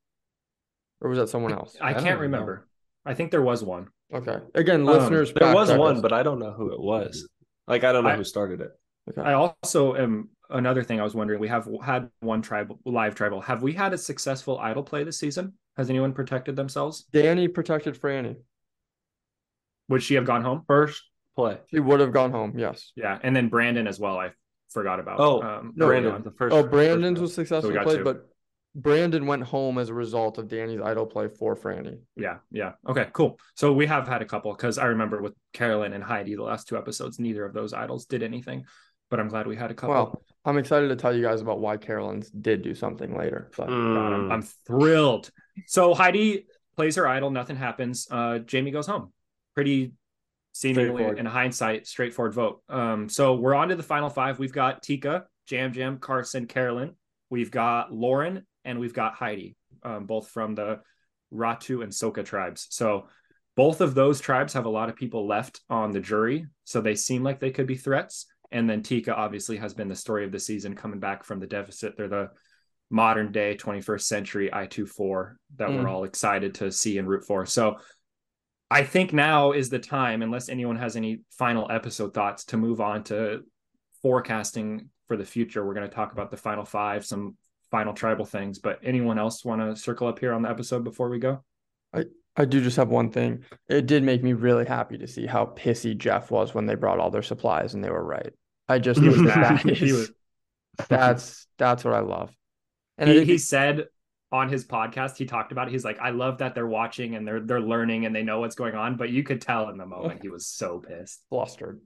[1.01, 1.77] Or was that someone else?
[1.81, 2.23] I, I don't can't know.
[2.23, 2.69] remember.
[3.07, 3.89] I think there was one.
[4.13, 4.39] Okay.
[4.55, 6.03] Again, Um, listeners, There was one, us.
[6.03, 7.29] but I don't know who it was.
[7.67, 8.71] Like I don't know I- who started it.
[9.11, 9.23] Okay.
[9.23, 11.41] I also am another thing I was wondering.
[11.41, 13.41] We have had one tribal live tribal.
[13.41, 15.55] Have we had a successful idol play this season?
[15.79, 17.05] Has anyone protected themselves?
[17.13, 18.37] Danny protected Frannie.
[19.89, 20.65] Would she have gone home?
[20.67, 21.03] First
[21.37, 21.59] play.
[21.71, 22.55] She would have gone home.
[22.59, 22.93] Yes.
[22.97, 24.19] Yeah, and then Brandon as well.
[24.19, 24.33] I
[24.71, 25.21] forgot about.
[25.21, 26.55] Oh, um, No, Brandon, the first.
[26.55, 27.19] Oh, Brandon's round.
[27.21, 28.05] was successful got played, two.
[28.05, 28.29] but
[28.79, 31.99] Brandon went home as a result of Danny's idol play for Frannie.
[32.17, 32.73] Yeah, yeah.
[32.89, 33.39] Okay, cool.
[33.55, 36.69] So we have had a couple because I remember with Carolyn and Heidi, the last
[36.69, 38.65] two episodes, neither of those idols did anything.
[39.11, 39.95] But I'm glad we had a couple.
[39.95, 43.51] Well, I'm excited to tell you guys about why Carolyn's did do something later.
[43.57, 44.33] But I'm, Mm.
[44.33, 45.31] I'm thrilled.
[45.67, 47.31] So Heidi plays her idol.
[47.31, 48.07] Nothing happens.
[48.11, 49.13] Uh, Jaime goes home.
[49.55, 49.93] Pretty
[50.53, 51.19] seemingly, Straightforward.
[51.19, 52.63] in hindsight, straightforward vote.
[52.69, 54.39] Um, so we're on to the final five.
[54.39, 56.95] We've got Tika, Yam Yam, Carson, Carolyn.
[57.31, 60.81] We've got Lauren, and we've got Heidi, um, both from the
[61.33, 62.67] Ratu and Soka tribes.
[62.71, 63.09] So
[63.57, 66.95] both of those tribes have a lot of people left on the jury, so they
[66.95, 68.27] seem like they could be threats.
[68.53, 71.47] And then Tika obviously has been the story of the season, coming back from the
[71.47, 71.97] deficit.
[71.97, 72.29] They're the
[72.91, 75.91] modern day 21st century I24 that we're Mm.
[75.91, 77.45] all excited to see and root for.
[77.47, 77.79] So
[78.71, 82.81] I think now is the time, unless anyone has any final episode thoughts, to move
[82.81, 83.43] on to
[84.03, 85.65] forecasting for the future.
[85.67, 87.37] We're going to talk about the final five, some
[87.71, 88.59] final tribal things.
[88.59, 91.43] But anyone else want to circle up here on the episode before we go?
[91.95, 92.05] I
[92.37, 93.45] I do just have one thing.
[93.69, 97.01] It did make me really happy to see how pissy Jeff was when they brought
[97.01, 98.33] all their supplies and they were right.
[98.69, 100.13] I just He was think that He was-
[100.89, 102.31] that's that's what I love.
[102.97, 103.87] And he, think he said
[104.31, 105.71] on his podcast, he talked about it.
[105.73, 108.55] He's like, I love that they're watching and they're they're learning and they know what's
[108.55, 108.97] going on.
[108.97, 111.23] But you could tell in the moment he was so pissed.
[111.31, 111.81] flustered.